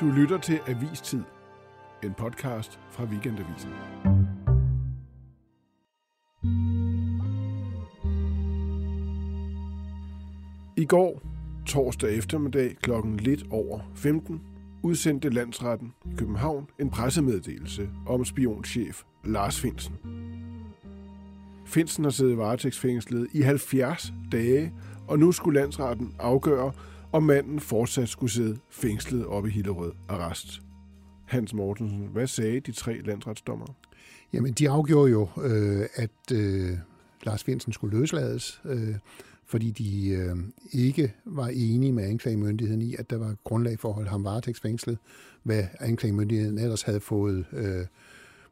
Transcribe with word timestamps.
Du 0.00 0.06
lytter 0.06 0.38
til 0.38 0.60
Avistid, 0.66 1.22
en 2.04 2.14
podcast 2.14 2.80
fra 2.90 3.04
Weekendavisen. 3.04 3.70
I 10.76 10.84
går, 10.84 11.22
torsdag 11.66 12.16
eftermiddag 12.16 12.76
klokken 12.82 13.16
lidt 13.16 13.44
over 13.50 13.80
15, 13.94 14.42
udsendte 14.82 15.28
landsretten 15.28 15.94
i 16.04 16.14
København 16.16 16.66
en 16.78 16.90
pressemeddelelse 16.90 17.88
om 18.06 18.24
spionchef 18.24 19.02
Lars 19.24 19.60
Finsen. 19.60 19.94
Finsen 21.66 22.04
har 22.04 22.10
siddet 22.10 22.38
varetægtsfængslet 22.38 23.28
i 23.32 23.40
70 23.40 24.12
dage, 24.32 24.72
og 25.08 25.18
nu 25.18 25.32
skulle 25.32 25.60
landsretten 25.60 26.14
afgøre, 26.18 26.72
og 27.12 27.22
manden 27.22 27.60
fortsat 27.60 28.08
skulle 28.08 28.32
sidde 28.32 28.58
fængslet 28.70 29.26
op 29.26 29.46
i 29.46 29.50
Hillerød 29.50 29.92
arrest. 30.08 30.62
Hans 31.26 31.54
Mortensen, 31.54 32.08
hvad 32.12 32.26
sagde 32.26 32.60
de 32.60 32.72
tre 32.72 33.00
landsretsdommer? 33.04 33.66
Jamen, 34.32 34.52
de 34.52 34.70
afgjorde 34.70 35.10
jo, 35.10 35.28
øh, 35.42 35.86
at 35.94 36.32
øh, 36.32 36.70
Lars 37.22 37.44
Finsen 37.44 37.72
skulle 37.72 37.98
løslades, 37.98 38.60
øh, 38.64 38.94
fordi 39.46 39.70
de 39.70 40.08
øh, 40.08 40.36
ikke 40.72 41.14
var 41.24 41.48
enige 41.48 41.92
med 41.92 42.04
anklagemyndigheden 42.04 42.82
i, 42.82 42.94
at 42.98 43.10
der 43.10 43.16
var 43.16 43.34
grundlag 43.44 43.78
for 43.78 43.88
at 43.88 43.94
holde 43.94 44.10
ham 44.10 44.24
varetægtsfængslet, 44.24 44.98
hvad 45.42 45.64
anklagemyndigheden 45.80 46.58
ellers 46.58 46.82
havde 46.82 47.00
fået 47.00 47.46
øh, 47.52 47.86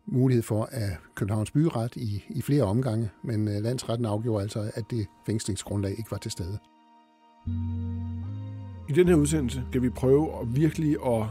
mulighed 0.07 0.43
for 0.43 0.69
af 0.73 0.97
Københavns 1.15 1.51
Byret 1.51 1.97
i, 1.97 2.25
i 2.31 2.43
flere 2.43 2.63
omgange, 2.63 3.11
men 3.25 3.49
øh, 3.49 3.63
landsretten 3.63 4.07
afgjorde 4.07 4.43
altså, 4.43 4.71
at 4.75 4.85
det 4.91 5.07
fængslingsgrundlag 5.27 5.91
ikke 5.91 6.11
var 6.11 6.19
til 6.19 6.31
stede. 6.31 6.59
I 8.89 8.93
den 8.93 9.09
her 9.09 9.15
udsendelse 9.15 9.63
skal 9.71 9.83
vi 9.83 9.91
prøve 9.91 10.41
at 10.41 10.57
virkelig 10.57 10.97
at 11.07 11.25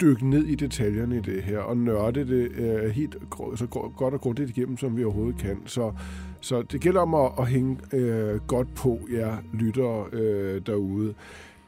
dykke 0.00 0.28
ned 0.30 0.44
i 0.44 0.54
detaljerne 0.54 1.16
i 1.16 1.20
det 1.20 1.42
her 1.42 1.58
og 1.58 1.76
nørde 1.76 2.24
det 2.24 2.52
øh, 2.52 2.90
helt 2.90 3.16
så 3.56 3.66
godt 3.96 4.14
og 4.14 4.20
grundigt 4.20 4.50
igennem, 4.50 4.76
som 4.78 4.96
vi 4.96 5.04
overhovedet 5.04 5.40
kan. 5.40 5.62
Så, 5.66 5.92
så 6.40 6.62
det 6.62 6.80
gælder 6.80 7.00
om 7.00 7.14
at, 7.14 7.32
at 7.38 7.48
hænge 7.48 7.78
øh, 7.92 8.40
godt 8.46 8.74
på 8.74 9.00
jer 9.12 9.36
lyttere 9.54 10.06
øh, 10.12 10.62
derude. 10.66 11.14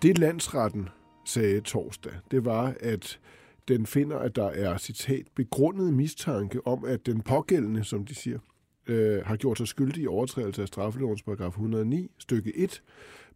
Det 0.03 0.19
landsretten 0.19 0.89
sagde 1.25 1.61
torsdag, 1.61 2.13
det 2.31 2.45
var, 2.45 2.75
at 2.81 3.19
den 3.69 3.87
finder, 3.87 4.19
at 4.19 4.37
der 4.37 4.47
er, 4.47 4.77
citat, 4.77 5.27
begrundet 5.35 5.95
mistanke 5.95 6.67
om, 6.67 6.85
at 6.85 7.07
den 7.07 7.21
pågældende, 7.21 7.85
som 7.85 8.05
de 8.05 8.15
siger, 8.15 8.39
øh, 8.87 9.23
har 9.27 9.37
gjort 9.37 9.59
sig 9.59 9.69
skyldig 9.69 10.03
i 10.03 10.07
overtrædelse 10.07 10.63
af 10.63 10.69
straffelovens 10.69 11.23
paragraf 11.23 11.49
109, 11.49 12.11
stykke 12.19 12.59
1, 12.59 12.83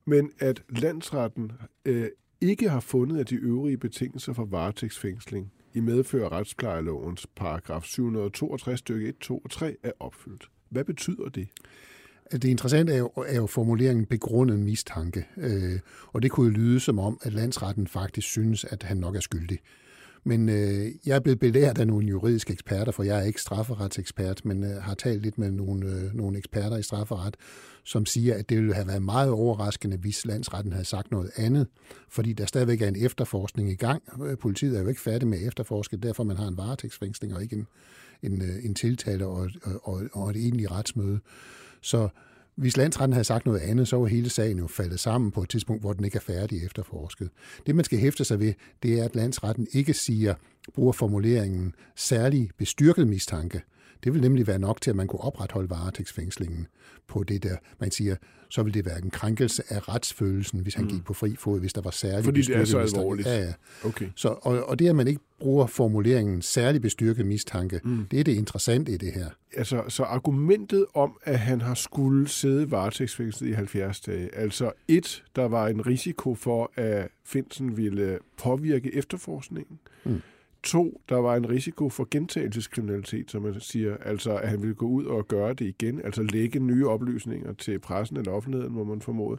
men 0.08 0.32
at 0.38 0.62
landsretten 0.68 1.52
øh, 1.84 2.08
ikke 2.40 2.68
har 2.68 2.80
fundet, 2.80 3.20
at 3.20 3.30
de 3.30 3.34
øvrige 3.34 3.78
betingelser 3.78 4.32
for 4.32 4.44
varetægtsfængsling 4.44 5.52
i 5.74 5.80
medfør 5.80 6.24
af 6.24 6.32
retsplejelovens 6.32 7.26
paragraf 7.36 7.84
762 7.84 8.78
stykke 8.78 9.08
1, 9.08 9.18
2 9.18 9.38
og 9.38 9.50
3 9.50 9.76
er 9.82 9.92
opfyldt. 10.00 10.50
Hvad 10.68 10.84
betyder 10.84 11.28
det? 11.28 11.48
Det 12.32 12.44
interessante 12.44 12.92
er 12.92 12.98
jo, 12.98 13.10
er 13.26 13.36
jo 13.36 13.46
formuleringen 13.46 14.06
begrundet 14.06 14.58
mistanke, 14.58 15.26
øh, 15.36 15.80
og 16.06 16.22
det 16.22 16.30
kunne 16.30 16.46
jo 16.46 16.52
lyde 16.52 16.80
som 16.80 16.98
om, 16.98 17.18
at 17.22 17.32
landsretten 17.32 17.86
faktisk 17.86 18.28
synes, 18.28 18.64
at 18.64 18.82
han 18.82 18.96
nok 18.96 19.16
er 19.16 19.20
skyldig. 19.20 19.58
Men 20.28 20.48
øh, 20.48 20.92
jeg 21.06 21.16
er 21.16 21.20
blevet 21.20 21.38
belært 21.38 21.78
af 21.78 21.86
nogle 21.86 22.06
juridiske 22.06 22.52
eksperter, 22.52 22.92
for 22.92 23.02
jeg 23.02 23.18
er 23.18 23.22
ikke 23.22 23.40
strafferetsekspert, 23.40 24.44
men 24.44 24.64
øh, 24.64 24.82
har 24.82 24.94
talt 24.94 25.22
lidt 25.22 25.38
med 25.38 25.50
nogle, 25.50 25.86
øh, 25.86 26.14
nogle 26.14 26.38
eksperter 26.38 26.76
i 26.76 26.82
strafferet, 26.82 27.36
som 27.84 28.06
siger, 28.06 28.34
at 28.34 28.48
det 28.48 28.56
ville 28.56 28.74
have 28.74 28.86
været 28.86 29.02
meget 29.02 29.30
overraskende, 29.30 29.96
hvis 29.96 30.26
landsretten 30.26 30.72
havde 30.72 30.84
sagt 30.84 31.10
noget 31.10 31.30
andet, 31.36 31.66
fordi 32.08 32.32
der 32.32 32.46
stadigvæk 32.46 32.82
er 32.82 32.88
en 32.88 33.04
efterforskning 33.04 33.70
i 33.70 33.74
gang. 33.74 34.02
Øh, 34.22 34.38
politiet 34.38 34.76
er 34.76 34.82
jo 34.82 34.88
ikke 34.88 35.00
færdig 35.00 35.28
med 35.28 35.38
at 35.38 35.46
efterforske, 35.46 35.96
derfor 35.96 36.24
man 36.24 36.36
har 36.36 36.48
en 36.48 36.56
varetægtsfængsling 36.56 37.34
og 37.34 37.42
ikke 37.42 37.56
en, 37.56 37.66
en, 38.22 38.42
øh, 38.42 38.64
en 38.64 38.74
tiltale 38.74 39.26
og, 39.26 39.50
og, 39.82 40.02
og 40.12 40.30
et 40.30 40.36
egentligt 40.36 40.70
retsmøde. 40.70 41.20
Så 41.80 42.08
hvis 42.58 42.76
landsretten 42.76 43.12
havde 43.12 43.24
sagt 43.24 43.46
noget 43.46 43.60
andet, 43.60 43.88
så 43.88 43.96
var 43.96 44.06
hele 44.06 44.30
sagen 44.30 44.58
jo 44.58 44.66
faldet 44.66 45.00
sammen 45.00 45.30
på 45.30 45.42
et 45.42 45.48
tidspunkt, 45.48 45.82
hvor 45.82 45.92
den 45.92 46.04
ikke 46.04 46.16
er 46.16 46.20
færdig 46.20 46.64
efterforsket. 46.64 47.30
Det, 47.66 47.74
man 47.74 47.84
skal 47.84 47.98
hæfte 47.98 48.24
sig 48.24 48.40
ved, 48.40 48.54
det 48.82 49.00
er, 49.00 49.04
at 49.04 49.16
landsretten 49.16 49.66
ikke 49.72 49.94
siger, 49.94 50.34
bruger 50.74 50.92
formuleringen 50.92 51.74
særlig 51.96 52.50
bestyrket 52.58 53.06
mistanke. 53.06 53.62
Det 54.04 54.14
vil 54.14 54.20
nemlig 54.20 54.46
være 54.46 54.58
nok 54.58 54.80
til, 54.80 54.90
at 54.90 54.96
man 54.96 55.06
kunne 55.06 55.20
opretholde 55.20 55.70
varetægtsfængslingen 55.70 56.66
på 57.08 57.24
det 57.24 57.42
der, 57.42 57.56
man 57.80 57.90
siger, 57.90 58.16
så 58.50 58.62
vil 58.62 58.74
det 58.74 58.86
være 58.86 58.98
en 59.02 59.10
krænkelse 59.10 59.62
af 59.68 59.88
retsfølelsen, 59.88 60.60
hvis 60.60 60.74
han 60.74 60.84
mm. 60.84 60.90
gik 60.90 61.04
på 61.04 61.14
fri 61.14 61.36
fod, 61.36 61.60
hvis 61.60 61.72
der 61.72 61.80
var 61.80 61.90
særlig 61.90 62.24
Fordi 62.24 62.42
det 62.42 62.56
er 62.56 62.64
så 62.64 62.78
alvorligt. 62.78 63.28
Ja, 63.28 63.38
ja. 63.38 63.52
Okay. 63.84 64.08
Så, 64.14 64.28
og, 64.28 64.64
og 64.64 64.78
det, 64.78 64.88
at 64.88 64.96
man 64.96 65.08
ikke 65.08 65.20
bruger 65.40 65.66
formuleringen 65.66 66.42
særlig 66.42 66.82
bestyrket 66.82 67.26
mistanke, 67.26 67.80
mm. 67.84 68.06
det 68.10 68.20
er 68.20 68.24
det 68.24 68.32
interessante 68.34 68.92
i 68.92 68.96
det 68.96 69.12
her. 69.12 69.26
Altså, 69.56 69.82
så 69.88 70.02
argumentet 70.02 70.86
om, 70.94 71.18
at 71.22 71.38
han 71.38 71.60
har 71.60 71.74
skulle 71.74 72.28
sidde 72.28 72.70
varetægtsfængslet 72.70 73.48
i 73.48 73.52
70 73.52 74.00
dage, 74.00 74.34
altså 74.34 74.72
et, 74.88 75.24
der 75.36 75.48
var 75.48 75.68
en 75.68 75.86
risiko 75.86 76.34
for, 76.34 76.72
at 76.74 77.08
Finsen 77.24 77.76
ville 77.76 78.18
påvirke 78.38 78.94
efterforskningen, 78.94 79.78
mm. 80.04 80.20
To, 80.62 81.00
der 81.08 81.16
var 81.16 81.36
en 81.36 81.48
risiko 81.48 81.88
for 81.88 82.08
gentagelseskriminalitet, 82.10 83.30
som 83.30 83.42
man 83.42 83.60
siger, 83.60 83.96
altså 83.96 84.36
at 84.36 84.48
han 84.48 84.62
ville 84.62 84.74
gå 84.74 84.86
ud 84.86 85.04
og 85.04 85.28
gøre 85.28 85.54
det 85.54 85.64
igen, 85.64 86.00
altså 86.04 86.22
lægge 86.22 86.60
nye 86.60 86.88
oplysninger 86.88 87.52
til 87.52 87.78
pressen 87.78 88.16
eller 88.16 88.32
offentligheden, 88.32 88.74
må 88.74 88.84
man 88.84 89.00
formode. 89.00 89.38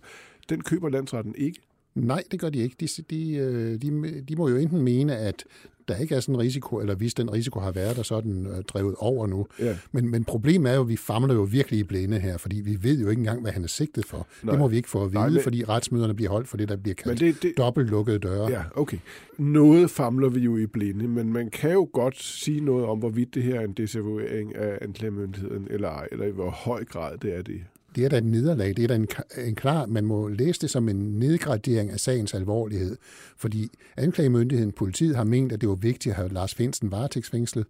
Den 0.50 0.62
køber 0.62 0.90
landsretten 0.90 1.36
ikke. 1.38 1.62
Nej, 1.96 2.24
det 2.32 2.40
gør 2.40 2.50
de 2.50 2.60
ikke. 2.60 2.76
De, 2.80 2.88
de, 3.10 3.36
øh, 3.36 3.82
de, 3.82 4.22
de 4.22 4.36
må 4.36 4.50
jo 4.50 4.56
enten 4.56 4.82
mene, 4.82 5.18
at 5.18 5.46
der 5.90 5.96
ikke 5.96 6.16
er 6.16 6.20
sådan 6.20 6.36
en 6.36 6.42
risiko, 6.42 6.80
eller 6.80 6.96
hvis 6.96 7.14
den 7.14 7.34
risiko 7.34 7.60
har 7.60 7.72
været 7.72 7.96
der, 7.98 8.04
så 8.04 8.16
er 8.16 8.22
den 8.22 8.48
øh, 8.48 8.64
drevet 8.64 8.96
over 8.98 9.28
nu. 9.28 9.48
Ja. 9.60 9.78
Men, 9.92 10.12
men 10.12 10.24
problemet 10.24 10.72
er 10.72 10.76
jo, 10.76 10.82
at 10.82 10.90
vi 10.90 10.98
famler 10.98 11.34
jo 11.34 11.42
virkelig 11.42 11.80
i 11.80 11.84
blinde 11.84 12.20
her, 12.20 12.38
fordi 12.38 12.62
vi 12.62 12.78
ved 12.82 13.00
jo 13.00 13.10
ikke 13.10 13.20
engang, 13.20 13.42
hvad 13.42 13.52
han 13.52 13.64
er 13.64 13.68
sigtet 13.68 14.06
for. 14.06 14.28
Nej. 14.44 14.52
Det 14.52 14.60
må 14.60 14.68
vi 14.68 14.76
ikke 14.76 14.90
få 14.90 15.04
at 15.04 15.12
vide, 15.12 15.22
Nej, 15.22 15.30
men... 15.30 15.44
fordi 15.44 15.64
retsmøderne 15.64 16.14
bliver 16.14 16.32
holdt 16.32 16.48
for 16.48 16.58
det, 16.58 16.70
der 16.70 16.76
bliver 16.76 16.96
kaldt 16.96 17.20
det, 17.20 17.44
det... 17.44 17.54
dobbelt 17.58 17.90
lukkede 17.90 18.20
døre. 18.20 18.50
Ja, 18.52 18.64
okay. 18.76 18.98
Noget 19.38 19.92
famler 19.92 20.30
vi 20.30 20.40
jo 20.40 20.58
i 20.58 20.66
blinde, 20.66 21.08
men 21.08 21.34
man 21.34 21.50
kan 21.50 21.72
jo 21.72 21.90
godt 21.94 22.22
sige 22.24 22.62
noget 22.62 22.86
om, 22.86 23.00
hvorvidt 23.00 23.36
det 23.36 23.44
her 23.44 23.60
er 23.60 23.64
en 23.64 23.74
desavouering 23.74 24.56
af 24.56 24.78
anklagemyndigheden, 24.82 25.68
eller 25.70 25.90
ej, 25.90 26.08
eller 26.12 26.26
i 26.26 26.32
hvor 26.32 26.50
høj 26.50 26.84
grad 26.84 27.18
det 27.18 27.38
er 27.38 27.42
det 27.42 27.62
det 28.00 28.06
er 28.06 28.10
da 28.10 28.18
et 28.18 28.26
nederlag. 28.26 28.68
Det 28.68 28.84
er 28.84 28.88
da 28.88 28.96
en, 28.96 29.08
en 29.38 29.56
klar, 29.56 29.86
man 29.86 30.06
må 30.06 30.28
læse 30.28 30.62
det 30.62 30.70
som 30.70 30.90
en 30.90 30.96
nedgradering 30.96 31.92
af 31.92 32.00
sagens 32.00 32.34
alvorlighed. 32.34 32.98
Fordi 33.38 33.70
anklagemyndigheden, 33.98 34.72
politiet 34.72 35.16
har 35.16 35.24
ment, 35.24 35.52
at 35.52 35.62
det 35.62 35.70
var 35.70 35.76
vigtigt 35.76 36.14
at 36.14 36.16
have 36.16 36.30
Lars 36.30 36.56
Finsen 36.56 36.92
varetægtsfængslet 36.92 37.66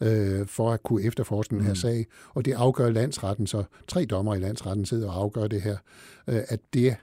øh, 0.00 0.46
for 0.46 0.72
at 0.72 0.82
kunne 0.82 1.02
efterforske 1.02 1.54
den 1.54 1.64
her 1.64 1.72
mm. 1.72 1.76
sag. 1.76 2.06
Og 2.34 2.44
det 2.44 2.52
afgør 2.52 2.90
landsretten, 2.90 3.46
så 3.46 3.64
tre 3.88 4.04
dommer 4.04 4.34
i 4.34 4.38
landsretten 4.38 4.84
sidder 4.84 5.08
og 5.10 5.16
afgør 5.16 5.46
det 5.46 5.62
her, 5.62 5.76
øh, 6.28 6.40
at 6.48 6.60
det 6.74 6.96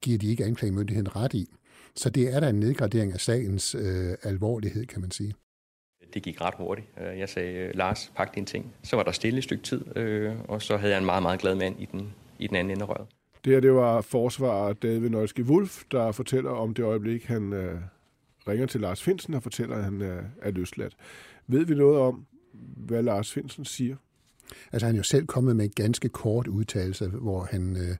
giver 0.00 0.18
de 0.18 0.26
ikke 0.26 0.44
anklagemyndigheden 0.44 1.16
ret 1.16 1.34
i. 1.34 1.54
Så 1.96 2.10
det 2.10 2.34
er 2.34 2.40
da 2.40 2.48
en 2.48 2.60
nedgradering 2.60 3.12
af 3.12 3.20
sagens 3.20 3.74
øh, 3.74 4.14
alvorlighed, 4.22 4.86
kan 4.86 5.00
man 5.00 5.10
sige. 5.10 5.34
Det 6.14 6.22
gik 6.22 6.40
ret 6.40 6.54
hurtigt. 6.58 6.88
Øh, 7.00 7.18
jeg 7.18 7.28
sagde, 7.28 7.52
øh, 7.52 7.70
Lars, 7.74 8.12
pak 8.16 8.34
dine 8.34 8.46
ting. 8.46 8.72
Så 8.82 8.96
var 8.96 9.02
der 9.02 9.12
stille 9.12 9.38
et 9.38 9.44
stykke 9.44 9.64
tid, 9.64 9.96
øh, 9.96 10.32
og 10.48 10.62
så 10.62 10.76
havde 10.76 10.92
jeg 10.92 10.98
en 10.98 11.06
meget, 11.06 11.22
meget 11.22 11.40
glad 11.40 11.54
mand 11.54 11.80
i 11.80 11.88
den, 11.92 12.14
i 12.38 12.46
den 12.46 12.56
anden 12.56 12.70
ende 12.70 12.82
af 12.82 12.88
røret. 12.88 13.06
Det 13.44 13.52
her, 13.52 13.60
det 13.60 13.72
var 13.72 14.00
forsvarer 14.00 14.72
David 14.72 15.08
Nøjski 15.08 15.42
Wolf, 15.42 15.82
der 15.90 16.12
fortæller 16.12 16.50
om 16.50 16.74
det 16.74 16.82
øjeblik, 16.82 17.24
han 17.24 17.52
øh, 17.52 17.80
ringer 18.48 18.66
til 18.66 18.80
Lars 18.80 19.02
Finsen 19.02 19.34
og 19.34 19.42
fortæller, 19.42 19.76
at 19.76 19.84
han 19.84 20.02
øh, 20.02 20.22
er 20.42 20.50
løsladt. 20.50 20.96
Ved 21.46 21.64
vi 21.64 21.74
noget 21.74 21.98
om, 21.98 22.26
hvad 22.76 23.02
Lars 23.02 23.32
Finsen 23.32 23.64
siger? 23.64 23.96
Altså 24.72 24.86
han 24.86 24.94
er 24.94 24.98
jo 24.98 25.02
selv 25.02 25.26
kommet 25.26 25.56
med 25.56 25.64
en 25.64 25.70
ganske 25.70 26.08
kort 26.08 26.46
udtalelse, 26.46 27.08
hvor 27.08 27.48
han, 27.50 27.76
øh, 27.76 27.96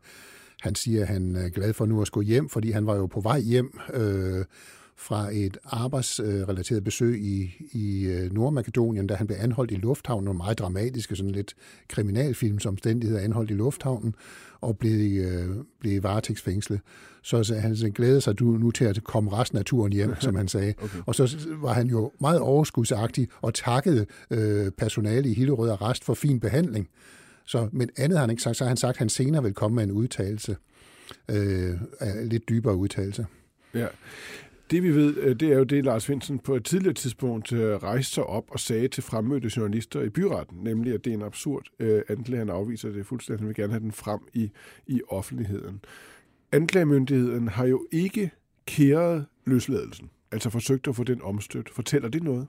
han 0.60 0.74
siger, 0.74 1.02
at 1.02 1.08
han 1.08 1.36
er 1.36 1.48
glad 1.48 1.72
for 1.72 1.86
nu 1.86 2.00
at 2.00 2.06
skulle 2.06 2.26
hjem, 2.26 2.48
fordi 2.48 2.70
han 2.70 2.86
var 2.86 2.96
jo 2.96 3.06
på 3.06 3.20
vej 3.20 3.40
hjem 3.40 3.78
øh, 3.94 4.44
fra 4.98 5.28
et 5.32 5.58
arbejdsrelateret 5.64 6.84
besøg 6.84 7.20
i, 7.20 7.54
i 7.72 8.06
øh, 8.06 8.32
Nordmakedonien, 8.32 9.06
da 9.06 9.14
han 9.14 9.26
blev 9.26 9.38
anholdt 9.40 9.70
i 9.70 9.74
lufthavnen, 9.74 10.24
nogle 10.24 10.36
meget 10.36 10.58
dramatiske, 10.58 11.16
sådan 11.16 11.30
lidt 11.30 11.54
kriminalfilmsomstændigheder, 11.88 13.20
anholdt 13.20 13.50
i 13.50 13.54
lufthavnen, 13.54 14.14
og 14.60 14.78
blev, 14.78 15.22
øh, 15.22 15.56
blev 15.80 16.02
varetægtsfængslet. 16.02 16.80
Så, 17.22 17.44
så 17.44 17.54
han 17.54 17.76
så 17.76 17.90
glædede 17.90 18.20
sig 18.20 18.42
nu 18.42 18.70
til 18.70 18.84
at 18.84 19.04
komme 19.04 19.32
resten 19.32 19.58
af 19.58 19.64
turen 19.64 19.92
hjem, 19.92 20.14
som 20.20 20.34
han 20.34 20.48
sagde. 20.48 20.74
Okay. 20.82 20.98
Og 21.06 21.14
så 21.14 21.46
var 21.60 21.72
han 21.72 21.86
jo 21.86 22.12
meget 22.20 22.40
overskudsagtig 22.40 23.28
og 23.40 23.54
takkede 23.54 24.06
øh, 24.30 24.70
personale 24.70 25.28
i 25.30 25.34
Hillerød 25.34 25.70
Arrest 25.70 26.04
for 26.04 26.14
fin 26.14 26.40
behandling. 26.40 26.88
Så, 27.44 27.68
men 27.72 27.90
andet 27.96 28.18
har 28.18 28.22
han 28.22 28.30
ikke 28.30 28.42
sagt, 28.42 28.56
så 28.56 28.64
har 28.64 28.68
han 28.68 28.76
sagt, 28.76 28.90
at 28.90 28.98
han 28.98 29.08
senere 29.08 29.42
vil 29.42 29.54
komme 29.54 29.74
med 29.74 29.84
en 29.84 29.90
udtalelse, 29.90 30.56
øh, 31.28 31.74
lidt 32.22 32.48
dybere 32.48 32.76
udtalelse. 32.76 33.26
Ja. 33.74 33.86
Det 34.70 34.82
vi 34.82 34.94
ved, 34.94 35.16
øh, 35.16 35.40
det 35.40 35.52
er 35.52 35.58
jo 35.58 35.64
det, 35.64 35.84
Lars 35.84 36.06
Finsen 36.06 36.38
på 36.38 36.56
et 36.56 36.64
tidligere 36.64 36.94
tidspunkt 36.94 37.52
øh, 37.52 37.76
rejste 37.76 38.14
sig 38.14 38.24
op 38.24 38.44
og 38.50 38.60
sagde 38.60 38.88
til 38.88 39.02
fremmødte 39.02 39.50
journalister 39.56 40.02
i 40.02 40.08
byretten, 40.08 40.58
nemlig 40.62 40.94
at 40.94 41.04
det 41.04 41.10
er 41.10 41.14
en 41.14 41.22
absurd 41.22 41.66
øh, 41.78 42.02
anklage. 42.08 42.38
Han 42.38 42.50
afviser 42.50 42.92
det 42.92 43.06
fuldstændig. 43.06 43.40
Han 43.40 43.48
vil 43.48 43.56
gerne 43.56 43.72
have 43.72 43.82
den 43.82 43.92
frem 43.92 44.20
i, 44.34 44.50
i 44.86 45.00
offentligheden. 45.08 45.80
Anklagemyndigheden 46.52 47.48
har 47.48 47.66
jo 47.66 47.86
ikke 47.92 48.30
kæret 48.66 49.26
løsladelsen. 49.46 50.10
altså 50.32 50.50
forsøgt 50.50 50.88
at 50.88 50.96
få 50.96 51.04
den 51.04 51.22
omstødt. 51.22 51.70
Fortæller 51.70 52.08
det 52.08 52.22
noget? 52.22 52.46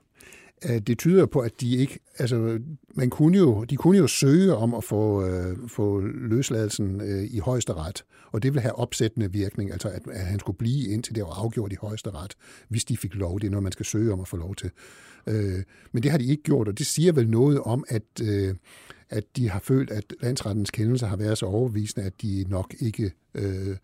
Det 0.62 0.98
tyder 0.98 1.26
på, 1.26 1.40
at 1.40 1.60
de 1.60 1.76
ikke, 1.76 1.98
altså 2.18 2.60
man 2.94 3.10
kunne 3.10 3.38
jo, 3.38 3.64
de 3.64 3.76
kunne 3.76 3.98
jo 3.98 4.06
søge 4.06 4.54
om 4.54 4.74
at 4.74 4.84
få, 4.84 5.26
øh, 5.26 5.56
få 5.68 6.00
løsladelsen 6.00 7.00
øh, 7.00 7.24
i 7.24 7.38
højeste 7.38 7.72
ret, 7.72 8.04
og 8.32 8.42
det 8.42 8.54
vil 8.54 8.62
have 8.62 8.74
opsættende 8.74 9.32
virkning, 9.32 9.72
altså 9.72 9.88
at, 9.88 10.02
at 10.12 10.26
han 10.26 10.38
skulle 10.38 10.58
blive 10.58 10.88
indtil 10.88 11.14
det 11.14 11.22
var 11.22 11.44
afgjort 11.44 11.72
i 11.72 11.76
højeste 11.80 12.10
ret, 12.10 12.34
hvis 12.68 12.84
de 12.84 12.96
fik 12.96 13.14
lov. 13.14 13.40
Det 13.40 13.46
er 13.46 13.50
noget, 13.50 13.62
man 13.62 13.72
skal 13.72 13.86
søge 13.86 14.12
om 14.12 14.20
at 14.20 14.28
få 14.28 14.36
lov 14.36 14.54
til. 14.54 14.70
Øh, 15.26 15.62
men 15.92 16.02
det 16.02 16.10
har 16.10 16.18
de 16.18 16.24
ikke 16.24 16.42
gjort, 16.42 16.68
og 16.68 16.78
det 16.78 16.86
siger 16.86 17.12
vel 17.12 17.30
noget 17.30 17.60
om, 17.60 17.84
at, 17.88 18.02
øh, 18.22 18.54
at 19.10 19.24
de 19.36 19.48
har 19.48 19.60
følt, 19.60 19.90
at 19.90 20.04
landsrettens 20.20 20.70
kendelse 20.70 21.06
har 21.06 21.16
været 21.16 21.38
så 21.38 21.46
overbevisende, 21.46 22.06
at 22.06 22.22
de 22.22 22.44
nok 22.48 22.74
ikke 22.80 23.12
øh, 23.34 23.76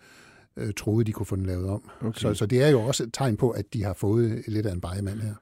øh, 0.56 0.72
troede, 0.76 1.04
de 1.04 1.12
kunne 1.12 1.26
få 1.26 1.36
den 1.36 1.46
lavet 1.46 1.68
om. 1.68 1.90
Okay. 2.00 2.20
Så, 2.20 2.34
så 2.34 2.46
det 2.46 2.62
er 2.62 2.68
jo 2.68 2.80
også 2.80 3.02
et 3.02 3.10
tegn 3.12 3.36
på, 3.36 3.50
at 3.50 3.64
de 3.72 3.82
har 3.82 3.94
fået 3.94 4.42
lidt 4.46 4.66
af 4.66 4.72
en 4.72 4.80
bejemand 4.80 5.20
her. 5.20 5.34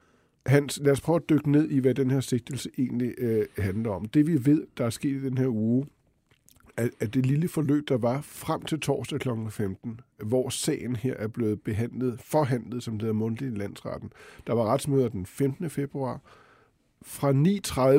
Hans, 0.45 0.79
lad 0.83 0.91
os 0.91 1.01
prøve 1.01 1.15
at 1.15 1.29
dykke 1.29 1.51
ned 1.51 1.69
i, 1.69 1.79
hvad 1.79 1.93
den 1.93 2.11
her 2.11 2.19
sigtelse 2.19 2.69
egentlig 2.77 3.13
øh, 3.17 3.45
handler 3.57 3.91
om. 3.91 4.05
Det 4.05 4.27
vi 4.27 4.45
ved, 4.45 4.67
der 4.77 4.85
er 4.85 4.89
sket 4.89 5.09
i 5.09 5.25
den 5.25 5.37
her 5.37 5.47
uge, 5.47 5.85
at, 6.77 6.89
at 6.99 7.13
det 7.13 7.25
lille 7.25 7.47
forløb, 7.47 7.89
der 7.89 7.97
var 7.97 8.21
frem 8.21 8.61
til 8.61 8.79
torsdag 8.79 9.19
kl. 9.19 9.29
15, 9.49 9.99
hvor 10.23 10.49
sagen 10.49 10.95
her 10.95 11.13
er 11.13 11.27
blevet 11.27 11.61
behandlet, 11.61 12.21
forhandlet, 12.21 12.83
som 12.83 12.93
det 12.93 13.01
hedder 13.01 13.13
mundtligt 13.13 13.55
i 13.55 13.57
landsretten. 13.57 14.11
Der 14.47 14.53
var 14.53 14.65
retsmøder 14.65 15.09
den 15.09 15.25
15. 15.25 15.69
februar 15.69 16.21
fra 17.01 17.31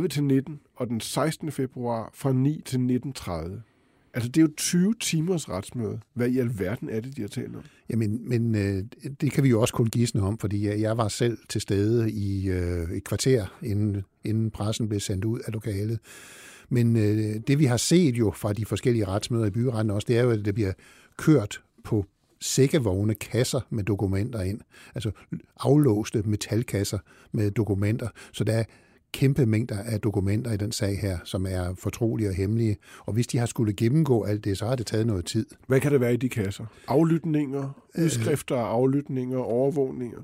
9.30 0.02 0.08
til 0.08 0.24
19, 0.24 0.60
og 0.76 0.86
den 0.88 1.00
16. 1.00 1.52
februar 1.52 2.10
fra 2.14 2.32
9 2.32 2.62
til 2.64 3.00
19.30. 3.18 3.75
Altså, 4.16 4.28
det 4.28 4.40
er 4.40 4.42
jo 4.42 4.52
20 4.56 4.94
timers 5.00 5.48
retsmøde. 5.48 6.00
Hvad 6.14 6.28
i 6.28 6.38
alverden 6.38 6.88
er 6.88 7.00
det, 7.00 7.16
de 7.16 7.20
har 7.20 7.28
talt 7.28 7.56
om? 7.56 7.62
Jamen, 7.90 8.28
men 8.28 8.54
øh, 8.54 8.84
det 9.20 9.32
kan 9.32 9.44
vi 9.44 9.48
jo 9.48 9.60
også 9.60 9.74
kun 9.74 9.86
gisne 9.86 10.22
om, 10.22 10.38
fordi 10.38 10.66
jeg, 10.66 10.80
jeg 10.80 10.96
var 10.96 11.08
selv 11.08 11.38
til 11.48 11.60
stede 11.60 12.10
i 12.10 12.48
øh, 12.48 12.90
et 12.90 13.04
kvarter, 13.04 13.46
inden, 13.62 14.02
inden 14.24 14.50
pressen 14.50 14.88
blev 14.88 15.00
sendt 15.00 15.24
ud 15.24 15.40
af 15.46 15.52
lokalet. 15.52 15.98
Men 16.68 16.96
øh, 16.96 17.40
det, 17.46 17.58
vi 17.58 17.64
har 17.64 17.76
set 17.76 18.14
jo 18.14 18.32
fra 18.36 18.52
de 18.52 18.64
forskellige 18.64 19.06
retsmøder 19.06 19.46
i 19.46 19.50
byretten 19.50 19.90
også, 19.90 20.06
det 20.08 20.18
er 20.18 20.22
jo, 20.22 20.30
at 20.30 20.44
det 20.44 20.54
bliver 20.54 20.72
kørt 21.18 21.62
på 21.84 22.06
sækkevogne 22.40 23.14
kasser 23.14 23.60
med 23.70 23.84
dokumenter 23.84 24.40
ind. 24.40 24.60
Altså 24.94 25.10
aflåste 25.60 26.22
metalkasser 26.22 26.98
med 27.32 27.50
dokumenter. 27.50 28.08
Så 28.32 28.44
der 28.44 28.52
er 28.52 28.64
kæmpe 29.12 29.46
mængder 29.46 29.78
af 29.78 30.00
dokumenter 30.00 30.52
i 30.52 30.56
den 30.56 30.72
sag 30.72 30.98
her, 30.98 31.18
som 31.24 31.46
er 31.46 31.74
fortrolige 31.78 32.28
og 32.28 32.34
hemmelige. 32.34 32.76
Og 32.98 33.12
hvis 33.12 33.26
de 33.26 33.38
har 33.38 33.46
skulle 33.46 33.72
gennemgå 33.72 34.22
alt 34.22 34.44
det, 34.44 34.58
så 34.58 34.66
har 34.66 34.76
det 34.76 34.86
taget 34.86 35.06
noget 35.06 35.24
tid. 35.24 35.46
Hvad 35.66 35.80
kan 35.80 35.92
det 35.92 36.00
være 36.00 36.14
i 36.14 36.16
de 36.16 36.28
kasser? 36.28 36.64
Aflytninger, 36.88 37.82
udskrifter 37.98 38.56
af 38.56 38.64
aflytninger, 38.64 39.38
overvågninger? 39.38 40.22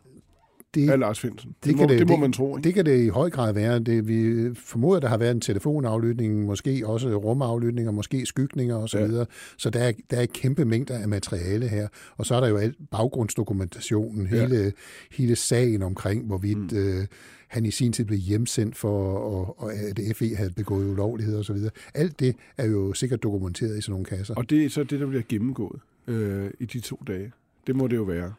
det, 0.74 0.90
af 0.90 0.98
Lars 0.98 1.20
Finsen. 1.20 1.50
Det, 1.50 1.64
det, 1.64 1.76
må, 1.76 1.86
det, 1.86 1.98
det 1.98 2.08
må 2.08 2.16
man 2.16 2.32
tro. 2.32 2.56
Ikke? 2.56 2.66
Det 2.66 2.74
kan 2.74 2.86
det 2.86 3.04
i 3.04 3.08
høj 3.08 3.30
grad 3.30 3.52
være. 3.52 3.78
Det, 3.78 4.08
vi 4.08 4.50
formoder, 4.54 5.00
der 5.00 5.08
har 5.08 5.16
været 5.16 5.30
en 5.30 5.40
telefonaflytning, 5.40 6.44
måske 6.44 6.82
også 6.86 7.16
rumaflytninger, 7.16 7.92
måske 7.92 8.26
skygninger 8.26 8.76
osv. 8.76 8.88
Så, 8.88 9.16
ja. 9.18 9.24
så 9.58 9.70
der 9.70 9.80
er, 9.80 9.92
der 10.10 10.16
er 10.16 10.26
kæmpe 10.26 10.64
mængder 10.64 10.98
af 10.98 11.08
materiale 11.08 11.68
her. 11.68 11.88
Og 12.16 12.26
så 12.26 12.34
er 12.34 12.40
der 12.40 12.48
jo 12.48 12.56
alt 12.56 12.76
baggrundsdokumentationen, 12.90 14.28
ja. 14.32 14.40
hele, 14.40 14.72
hele 15.12 15.36
sagen 15.36 15.82
omkring, 15.82 16.26
hvorvidt 16.26 16.72
mm. 16.72 16.78
øh, 16.78 17.06
han 17.52 17.66
i 17.66 17.70
sin 17.70 17.92
tid 17.92 18.04
blev 18.04 18.18
hjemsendt 18.18 18.76
for, 18.76 19.18
og, 19.18 19.60
og 19.60 19.72
at 19.74 20.16
FE 20.16 20.36
havde 20.36 20.50
begået 20.50 20.90
ulovligheder 20.90 21.38
osv. 21.38 21.56
Alt 21.94 22.20
det 22.20 22.36
er 22.56 22.66
jo 22.66 22.92
sikkert 22.92 23.22
dokumenteret 23.22 23.78
i 23.78 23.80
sådan 23.80 23.92
nogle 23.92 24.04
kasser. 24.04 24.34
Og 24.34 24.50
det 24.50 24.64
er 24.64 24.68
så 24.68 24.84
det, 24.84 25.00
der 25.00 25.06
bliver 25.06 25.22
gennemgået 25.28 25.80
øh, 26.06 26.50
i 26.60 26.64
de 26.64 26.80
to 26.80 27.02
dage. 27.06 27.32
Det 27.66 27.76
må 27.76 27.86
det 27.86 27.96
jo 27.96 28.02
være. 28.02 28.32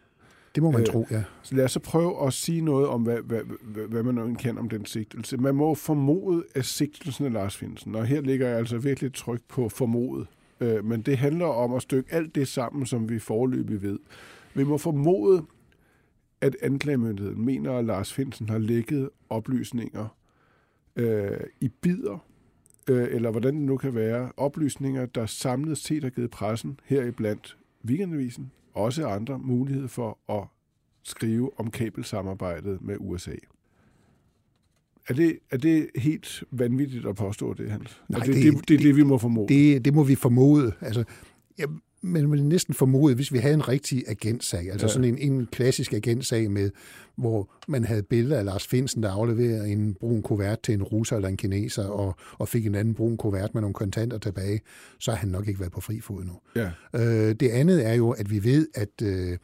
Det 0.56 0.64
må 0.64 0.72
man 0.72 0.82
øh, 0.82 0.88
tro, 0.88 1.08
ja. 1.12 1.24
Så 1.44 1.56
lad 1.56 1.66
os 1.66 1.72
så 1.72 1.80
prøve 1.80 2.28
at 2.28 2.34
sige 2.34 2.62
noget 2.62 2.88
om, 2.88 3.02
hvad, 3.02 3.18
hvad, 3.18 3.42
hvad, 3.62 4.02
hvad 4.02 4.14
man 4.14 4.36
kan 4.36 4.58
om 4.58 4.70
den 4.70 4.86
sigtelse. 4.86 5.38
Man 5.38 5.56
må 5.56 5.76
formode, 5.76 6.44
at 6.56 6.66
sigtelsen 6.66 7.26
af 7.26 7.34
Lars 7.34 7.58
Finsen, 7.58 7.96
og 7.96 8.06
her 8.06 8.22
ligger 8.22 8.48
jeg 8.48 8.58
altså 8.58 8.78
virkelig 8.78 9.14
tryk 9.14 9.42
på 9.50 9.70
formodet, 9.70 10.28
øh, 10.60 10.86
men 10.86 11.02
det 11.02 11.18
handler 11.18 11.46
om 11.46 11.74
at 11.74 11.82
stykke 11.82 12.14
alt 12.14 12.36
det 12.36 12.48
sammen, 12.48 12.86
som 12.86 13.10
vi 13.10 13.20
forløbig 13.20 13.82
ved. 13.82 14.00
Vi 14.54 14.64
må 14.64 14.78
formode, 14.78 15.44
at 16.44 16.56
anklagemyndigheden 16.62 17.46
mener, 17.46 17.74
at 17.74 17.86
Lars 17.86 18.14
Finsen 18.14 18.50
har 18.50 18.58
lækket 18.58 19.10
oplysninger 19.30 20.18
øh, 20.96 21.40
i 21.62 21.68
bider, 21.68 22.26
øh, 22.90 23.08
eller 23.12 23.32
hvordan 23.32 23.56
det 23.56 23.64
nu 23.64 23.78
kan 23.78 23.96
være, 23.96 24.32
oplysninger, 24.38 25.06
der 25.06 25.26
samlet 25.26 25.78
set 25.78 26.04
har 26.04 26.10
givet 26.10 26.32
pressen, 26.32 26.80
heriblandt 26.86 27.58
Weekendavisen, 27.86 28.52
også 28.74 29.08
andre 29.08 29.40
mulighed 29.40 29.88
for 29.88 30.20
at 30.30 30.48
skrive 31.04 31.60
om 31.60 31.72
kabelsamarbejdet 31.72 32.82
med 32.82 32.96
USA. 33.00 33.36
Er 35.08 35.14
det, 35.14 35.40
er 35.52 35.58
det 35.58 35.90
helt 35.96 36.44
vanvittigt 36.52 37.06
at 37.06 37.16
påstå 37.16 37.54
det, 37.54 37.72
Hans? 37.72 38.02
Nej, 38.10 38.20
er 38.20 38.24
det, 38.24 38.36
det, 38.36 38.54
det, 38.54 38.68
det 38.68 38.76
er 38.76 38.80
det, 38.80 38.96
vi 38.96 39.04
må 39.04 39.18
formode? 39.18 39.54
Det, 39.54 39.86
det 39.86 39.94
må 39.94 40.04
vi 40.04 40.16
formode. 40.16 40.72
Altså, 40.82 41.04
jeg, 41.58 41.68
man 42.04 42.32
vil 42.32 42.44
næsten 42.44 42.74
formode, 42.74 43.16
hvis 43.16 43.34
vi 43.34 43.38
havde 43.38 43.54
en 43.54 43.68
rigtig 43.68 44.04
agentsag, 44.08 44.72
altså 44.72 44.88
ja. 44.88 44.94
sådan 44.94 45.18
en, 45.18 45.18
en 45.18 45.48
klassisk 45.52 45.94
agentsag 45.94 46.52
med, 46.52 46.72
hvor 47.16 47.52
man 47.68 47.84
havde 47.84 48.04
billeder 48.04 48.40
af 48.40 48.46
Lars 48.46 48.68
Finsen, 48.68 49.04
der 49.04 49.12
afleverede 49.12 49.70
en 49.70 49.94
brun 49.94 50.22
kuvert 50.22 50.62
til 50.62 50.74
en 50.74 50.84
russer 50.84 51.16
eller 51.16 51.30
en 51.30 51.38
kineser, 51.38 51.86
og, 51.86 52.16
og 52.38 52.48
fik 52.48 52.66
en 52.66 52.76
anden 52.76 52.94
brun 52.94 53.18
kuvert 53.18 53.54
med 53.54 53.62
nogle 53.62 53.74
kontanter 53.74 54.18
tilbage, 54.18 54.62
så 55.00 55.12
har 55.12 55.18
han 55.18 55.30
nok 55.30 55.48
ikke 55.48 55.60
været 55.60 55.72
på 55.72 55.82
fri 55.82 56.00
fod 56.00 56.24
nu. 56.24 56.34
Ja. 56.56 56.72
Øh, 56.96 57.36
det 57.36 57.50
andet 57.50 57.88
er 57.88 57.94
jo, 57.94 58.12
at 58.12 58.32
vi 58.32 58.44
ved, 58.44 58.68
at 58.76 59.02
øh, 59.02 59.38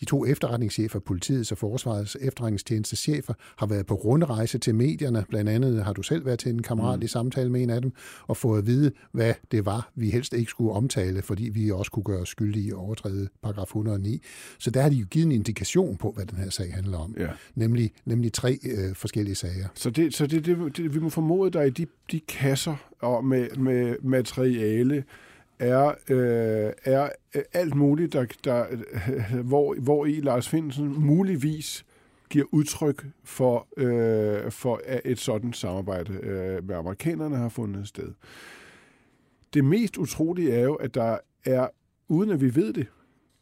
de 0.00 0.04
to 0.04 0.26
efterretningschefer, 0.26 0.98
politiets 0.98 1.52
og 1.52 1.58
forsvarets 1.58 2.16
efterretningstjenestechefer, 2.20 3.34
har 3.56 3.66
været 3.66 3.86
på 3.86 3.94
rundrejse 3.94 4.58
til 4.58 4.74
medierne. 4.74 5.24
Blandt 5.28 5.50
andet 5.50 5.84
har 5.84 5.92
du 5.92 6.02
selv 6.02 6.26
været 6.26 6.38
til 6.38 6.52
en 6.52 6.62
kammerat 6.62 7.00
mm. 7.00 7.08
samtale 7.08 7.50
med 7.50 7.62
en 7.62 7.70
af 7.70 7.82
dem, 7.82 7.92
og 8.26 8.36
fået 8.36 8.58
at 8.58 8.66
vide, 8.66 8.92
hvad 9.12 9.34
det 9.50 9.66
var, 9.66 9.90
vi 9.94 10.10
helst 10.10 10.32
ikke 10.32 10.50
skulle 10.50 10.72
omtale, 10.72 11.22
fordi 11.22 11.48
vi 11.48 11.70
også 11.70 11.90
kunne 11.90 12.02
gøre 12.02 12.26
skyldige 12.26 12.68
i 12.68 12.72
overtræde 12.72 13.28
paragraf 13.42 13.66
109. 13.66 14.22
Så 14.58 14.70
der 14.70 14.82
har 14.82 14.88
de 14.88 14.96
jo 14.96 15.06
givet 15.10 15.26
en 15.26 15.32
indikation 15.32 15.96
på, 15.96 16.12
hvad 16.16 16.26
den 16.26 16.38
her 16.38 16.50
sag 16.50 16.74
handler 16.74 16.98
om. 16.98 17.14
Ja. 17.18 17.28
Nemlig, 17.54 17.90
nemlig 18.04 18.32
tre 18.32 18.58
øh, 18.64 18.94
forskellige 18.94 19.34
sager. 19.34 19.68
Så, 19.74 19.90
det, 19.90 20.14
så 20.14 20.26
det, 20.26 20.46
det, 20.46 20.76
det, 20.76 20.94
vi 20.94 21.00
må 21.00 21.08
formode, 21.08 21.50
der 21.50 21.62
i 21.62 21.70
de, 21.70 21.86
de 22.12 22.20
kasser 22.20 22.76
og 23.00 23.24
med, 23.24 23.48
med 23.56 23.96
materiale, 24.02 25.04
er, 25.60 25.94
øh, 26.08 26.72
er 26.84 27.08
øh, 27.34 27.42
alt 27.52 27.74
muligt, 27.74 28.12
der, 28.12 28.26
der, 28.44 28.66
hvor, 29.42 29.74
hvor 29.74 30.06
i 30.06 30.20
Lars 30.20 30.48
Finsen 30.48 31.06
muligvis 31.06 31.84
giver 32.30 32.44
udtryk 32.52 33.06
for, 33.24 33.66
øh, 33.76 34.50
for 34.50 34.80
at 34.86 35.00
et 35.04 35.18
sådan 35.18 35.52
samarbejde 35.52 36.12
øh, 36.12 36.68
med 36.68 36.76
amerikanerne 36.76 37.36
har 37.36 37.48
fundet 37.48 37.88
sted. 37.88 38.12
Det 39.54 39.64
mest 39.64 39.96
utrolige 39.96 40.52
er 40.52 40.62
jo, 40.62 40.74
at 40.74 40.94
der 40.94 41.18
er, 41.44 41.68
uden 42.08 42.30
at 42.30 42.40
vi 42.40 42.54
ved 42.54 42.72
det, 42.72 42.86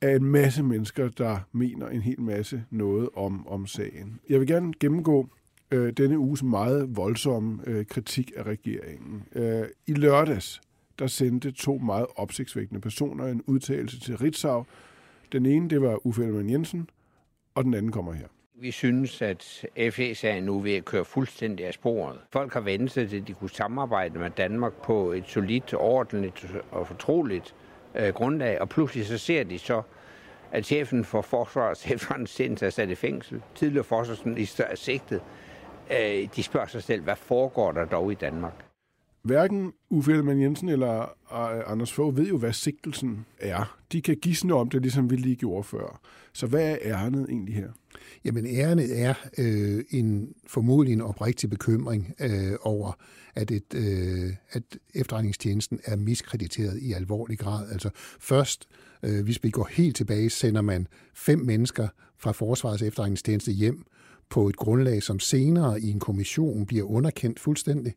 er 0.01 0.17
en 0.17 0.25
masse 0.25 0.63
mennesker, 0.63 1.09
der 1.09 1.39
mener 1.53 1.89
en 1.89 2.01
hel 2.01 2.21
masse 2.21 2.65
noget 2.71 3.09
om, 3.15 3.49
om 3.49 3.67
sagen. 3.67 4.21
Jeg 4.29 4.41
vil 4.41 4.49
gerne 4.49 4.73
gennemgå 4.81 5.29
øh, 5.71 5.93
denne 5.93 6.19
uges 6.19 6.43
meget 6.43 6.97
voldsomme 6.97 7.59
øh, 7.67 7.87
kritik 7.87 8.33
af 8.37 8.43
regeringen. 8.43 9.23
Øh, 9.35 9.67
I 9.87 9.93
lørdags 9.93 10.61
der 10.99 11.07
sendte 11.07 11.51
to 11.51 11.79
meget 11.79 12.07
opsigtsvækkende 12.17 12.81
personer 12.81 13.27
en 13.27 13.43
udtalelse 13.47 14.01
til 14.01 14.17
Ritzau. 14.17 14.65
Den 15.33 15.47
ene, 15.47 15.71
det 15.71 15.83
var 15.83 16.07
Uffe 16.07 16.23
Ellemann 16.23 16.51
Jensen, 16.51 16.91
og 17.55 17.65
den 17.65 17.75
anden 17.75 17.93
kommer 17.93 18.13
her. 18.13 18.27
Vi 18.61 18.71
synes, 18.71 19.23
at 19.23 19.67
FE-sagen 19.91 20.45
nu 20.45 20.59
er 20.59 20.63
ved 20.63 20.75
at 20.75 20.85
køre 20.85 21.05
fuldstændig 21.05 21.67
af 21.67 21.75
sporet. 21.75 22.19
Folk 22.33 22.53
har 22.53 22.61
vendt 22.61 22.93
sig 22.93 23.09
til, 23.09 23.17
at 23.21 23.29
de 23.29 23.35
kunne 23.35 23.51
samarbejde 23.51 24.19
med 24.19 24.31
Danmark 24.31 24.73
på 24.73 25.13
et 25.13 25.25
solidt, 25.27 25.75
ordentligt 25.75 26.47
og 26.71 26.87
fortroligt 26.87 27.55
øh, 27.95 28.09
grundlag, 28.09 28.61
og 28.61 28.69
pludselig 28.69 29.07
så 29.07 29.19
ser 29.19 29.45
de 29.45 29.59
så, 29.59 29.83
at 30.53 30.67
chefen 30.67 31.05
for 31.05 31.23
Forsvarets 31.23 31.87
efterretningstjeneste 31.91 32.67
er 32.67 32.71
sat 32.71 32.91
i 32.91 32.95
fængsel. 32.95 33.43
Tidligere 33.55 33.85
forsvarsminister 33.85 34.65
er 34.65 34.75
sigtet. 34.75 35.21
Øh, 35.91 36.29
de 36.37 36.43
spørger 36.43 36.67
sig 36.67 36.83
selv, 36.83 37.03
hvad 37.03 37.17
foregår 37.17 37.73
der 37.73 37.85
dog 37.85 38.13
i 38.13 38.15
Danmark? 38.15 38.68
Hverken 39.29 39.73
Uffe 39.91 40.13
Ellemann 40.13 40.43
Jensen 40.43 40.69
eller 40.69 41.01
øh, 41.03 41.73
Anders 41.73 41.93
Fogh 41.93 42.17
ved 42.17 42.29
jo, 42.29 42.39
hvad 42.39 42.53
sigtelsen 42.53 43.27
er. 43.39 43.79
De 43.93 44.03
kan 44.03 44.17
gisne 44.17 44.55
om 44.55 44.71
det, 44.71 44.83
ligesom 44.83 45.11
vi 45.11 45.17
lige 45.17 45.37
gjorde 45.37 45.65
før. 45.65 46.01
Så 46.33 46.47
hvad 46.47 46.71
er 46.71 46.77
ærnet 46.83 47.27
egentlig 47.29 47.55
her? 47.55 47.69
Jamen 48.25 48.47
ærnet 48.47 49.01
er 49.01 49.15
øh, 49.39 49.85
en 49.91 50.29
formodentlig 50.47 50.93
en 50.93 51.01
oprigtig 51.01 51.51
bekymring 51.51 52.15
øh, 52.21 52.53
over, 52.61 52.93
at, 53.35 53.51
et, 53.51 53.75
øh, 53.75 54.33
at 54.51 54.63
efterretningstjenesten 54.95 55.81
er 55.85 55.97
miskrediteret 55.97 56.79
i 56.79 56.93
alvorlig 56.93 57.39
grad. 57.39 57.71
Altså 57.73 57.91
først, 58.21 58.69
øh, 59.03 59.25
hvis 59.25 59.45
vi 59.45 59.51
går 59.51 59.69
helt 59.71 59.97
tilbage, 59.97 60.31
sender 60.31 60.63
man 60.63 60.87
fem 61.15 61.39
mennesker 61.39 61.89
fra 62.19 62.33
Forsvarets 62.33 62.83
efterretningstjeneste 62.83 63.53
hjem 63.53 63.85
på 64.31 64.49
et 64.49 64.57
grundlag, 64.57 65.03
som 65.03 65.21
senere 65.21 65.81
i 65.81 65.91
en 65.91 66.01
kommission 66.01 66.67
bliver 66.67 66.85
underkendt 66.85 67.41
fuldstændig. 67.41 67.95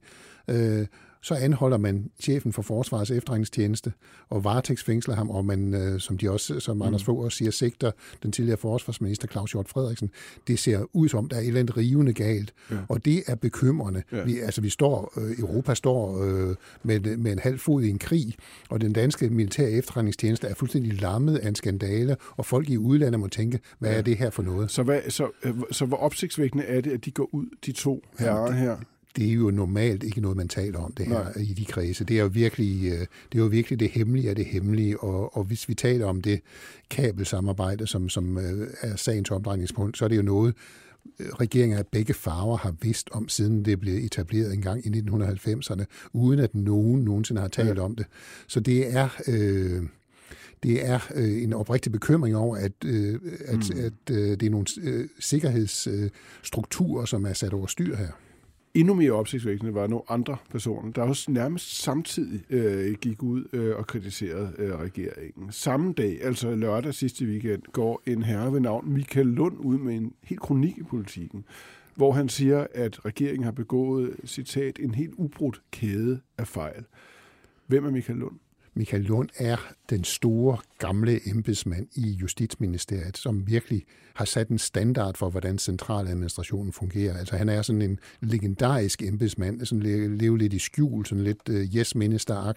Øh, 0.47 0.88
så 1.21 1.35
anholder 1.35 1.77
man 1.77 2.11
chefen 2.19 2.53
for 2.53 2.61
Forsvarets 2.61 3.11
efterretningstjeneste 3.11 3.93
og 4.29 4.43
varetægtsfængsler 4.43 5.15
ham, 5.15 5.29
og 5.29 5.45
man, 5.45 5.73
øh, 5.73 5.99
som 5.99 6.17
de 6.17 6.31
også, 6.31 6.59
som 6.59 6.77
mm. 6.77 6.81
Anders 6.81 7.03
Fogh 7.03 7.19
også 7.19 7.37
siger, 7.37 7.51
sigter 7.51 7.91
den 8.23 8.31
tidligere 8.31 8.57
forsvarsminister 8.57 9.27
Claus 9.27 9.51
Hjort 9.51 9.69
Frederiksen. 9.69 10.09
Det 10.47 10.59
ser 10.59 10.85
ud 10.93 11.09
som, 11.09 11.29
der 11.29 11.35
er 11.35 11.41
et 11.41 11.47
eller 11.47 11.59
andet 11.59 11.77
rivende 11.77 12.13
galt, 12.13 12.53
ja. 12.71 12.75
og 12.89 13.05
det 13.05 13.23
er 13.27 13.35
bekymrende. 13.35 14.03
Ja. 14.11 14.23
Vi, 14.23 14.39
altså, 14.39 14.61
vi 14.61 14.69
står, 14.69 15.13
øh, 15.17 15.39
Europa 15.39 15.73
står 15.73 16.23
øh, 16.23 16.55
med, 16.83 17.17
med 17.17 17.31
en 17.31 17.39
halv 17.39 17.59
fod 17.59 17.83
i 17.83 17.89
en 17.89 17.99
krig, 17.99 18.35
og 18.69 18.81
den 18.81 18.93
danske 18.93 19.29
militære 19.29 19.71
efterretningstjeneste 19.71 20.47
er 20.47 20.53
fuldstændig 20.53 21.01
lammet 21.01 21.37
af 21.37 21.47
en 21.47 21.55
skandale, 21.55 22.17
og 22.37 22.45
folk 22.45 22.69
i 22.69 22.77
udlandet 22.77 23.19
må 23.19 23.27
tænke, 23.27 23.59
hvad 23.79 23.91
ja. 23.91 23.97
er 23.97 24.01
det 24.01 24.17
her 24.17 24.29
for 24.29 24.43
noget? 24.43 24.71
Så, 24.71 24.83
hvad, 24.83 25.01
så, 25.09 25.29
øh, 25.43 25.53
så 25.71 25.85
hvor 25.85 25.97
opsigtsvækkende 25.97 26.63
er 26.63 26.81
det, 26.81 26.91
at 26.91 27.05
de 27.05 27.11
går 27.11 27.29
ud, 27.31 27.45
de 27.65 27.71
to 27.71 28.05
herrer 28.19 28.53
ja, 28.53 28.59
her? 28.59 28.77
Det 29.15 29.29
er 29.29 29.33
jo 29.33 29.51
normalt 29.51 30.03
ikke 30.03 30.21
noget, 30.21 30.37
man 30.37 30.47
taler 30.47 30.79
om 30.79 30.91
det 30.91 31.05
her 31.05 31.23
Nej. 31.23 31.33
i 31.37 31.53
de 31.53 31.65
kredse. 31.65 32.03
Det 32.03 32.17
er 32.17 32.21
jo 32.21 32.29
virkelig 32.33 32.91
øh, 32.91 32.99
det, 32.99 33.07
er 33.35 33.39
jo 33.39 33.45
virkelig 33.45 33.79
det 33.79 33.89
hemmelige 33.89 34.29
af 34.29 34.35
det 34.35 34.45
hemmelige, 34.45 34.99
og, 34.99 35.37
og 35.37 35.43
hvis 35.43 35.69
vi 35.69 35.73
taler 35.73 36.05
om 36.05 36.21
det 36.21 36.41
kabelsamarbejde, 36.89 37.87
som, 37.87 38.09
som 38.09 38.37
øh, 38.37 38.67
er 38.81 38.95
sagens 38.95 39.31
omdrejningspunkt, 39.31 39.97
så 39.97 40.05
er 40.05 40.09
det 40.09 40.17
jo 40.17 40.21
noget, 40.21 40.53
øh, 41.19 41.27
regeringer 41.27 41.77
af 41.77 41.87
begge 41.87 42.13
farver 42.13 42.57
har 42.57 42.73
vidst 42.81 43.09
om, 43.11 43.29
siden 43.29 43.65
det 43.65 43.79
blev 43.79 44.05
etableret 44.05 44.53
en 44.53 44.61
gang 44.61 44.85
i 44.85 44.89
1990'erne, 44.89 45.83
uden 46.13 46.39
at 46.39 46.55
nogen 46.55 47.01
nogensinde 47.01 47.41
har 47.41 47.47
talt 47.47 47.77
ja. 47.77 47.83
om 47.83 47.95
det. 47.95 48.05
Så 48.47 48.59
det 48.59 48.95
er... 48.95 49.09
Øh, 49.27 49.83
det 50.63 50.87
er 50.87 50.99
øh, 51.15 51.43
en 51.43 51.53
oprigtig 51.53 51.91
bekymring 51.91 52.35
over, 52.35 52.57
at, 52.57 52.71
øh, 52.85 53.19
at, 53.45 53.55
mm. 53.55 53.79
at 53.79 54.15
øh, 54.15 54.29
det 54.29 54.43
er 54.43 54.49
nogle 54.49 54.65
øh, 54.81 55.07
sikkerhedsstrukturer, 55.19 57.05
som 57.05 57.25
er 57.25 57.33
sat 57.33 57.53
over 57.53 57.67
styr 57.67 57.95
her 57.95 58.11
endnu 58.73 58.93
mere 58.93 59.11
opsigtsvækkende 59.11 59.73
var 59.73 59.87
nogle 59.87 60.03
andre 60.09 60.37
personer, 60.49 60.91
der 60.91 61.01
også 61.01 61.31
nærmest 61.31 61.81
samtidig 61.81 62.41
øh, 62.49 62.93
gik 62.93 63.23
ud 63.23 63.43
øh, 63.53 63.75
og 63.75 63.87
kritiserede 63.87 64.53
øh, 64.57 64.79
regeringen. 64.79 65.51
Samme 65.51 65.93
dag, 65.93 66.19
altså 66.23 66.55
lørdag 66.55 66.93
sidste 66.93 67.25
weekend, 67.25 67.61
går 67.71 68.01
en 68.05 68.23
herre 68.23 68.53
ved 68.53 68.59
navn 68.59 68.93
Michael 68.93 69.27
Lund 69.27 69.57
ud 69.59 69.77
med 69.77 69.95
en 69.95 70.13
helt 70.23 70.41
kronik 70.41 70.77
i 70.77 70.83
politikken, 70.83 71.45
hvor 71.95 72.11
han 72.11 72.29
siger, 72.29 72.67
at 72.73 73.05
regeringen 73.05 73.43
har 73.43 73.51
begået, 73.51 74.15
citat, 74.25 74.79
en 74.79 74.95
helt 74.95 75.13
ubrudt 75.17 75.61
kæde 75.71 76.19
af 76.37 76.47
fejl. 76.47 76.83
Hvem 77.67 77.85
er 77.85 77.91
Michael 77.91 78.19
Lund? 78.19 78.35
Michael 78.75 79.03
Lund 79.03 79.29
er 79.37 79.57
den 79.89 80.03
store, 80.03 80.57
gamle 80.77 81.29
embedsmand 81.29 81.87
i 81.95 82.11
Justitsministeriet, 82.11 83.17
som 83.17 83.47
virkelig 83.47 83.85
har 84.13 84.25
sat 84.25 84.47
en 84.47 84.59
standard 84.59 85.17
for, 85.17 85.29
hvordan 85.29 85.57
centraladministrationen 85.57 86.73
fungerer. 86.73 87.17
Altså 87.17 87.35
han 87.35 87.49
er 87.49 87.61
sådan 87.61 87.81
en 87.81 87.99
legendarisk 88.21 89.01
embedsmand, 89.01 89.65
sådan 89.65 90.17
lever 90.17 90.37
lidt 90.37 90.53
i 90.53 90.59
skjul, 90.59 91.05
sådan 91.05 91.23
lidt 91.23 91.49
uh, 91.49 91.55
yes 91.55 91.95
minister 91.95 92.53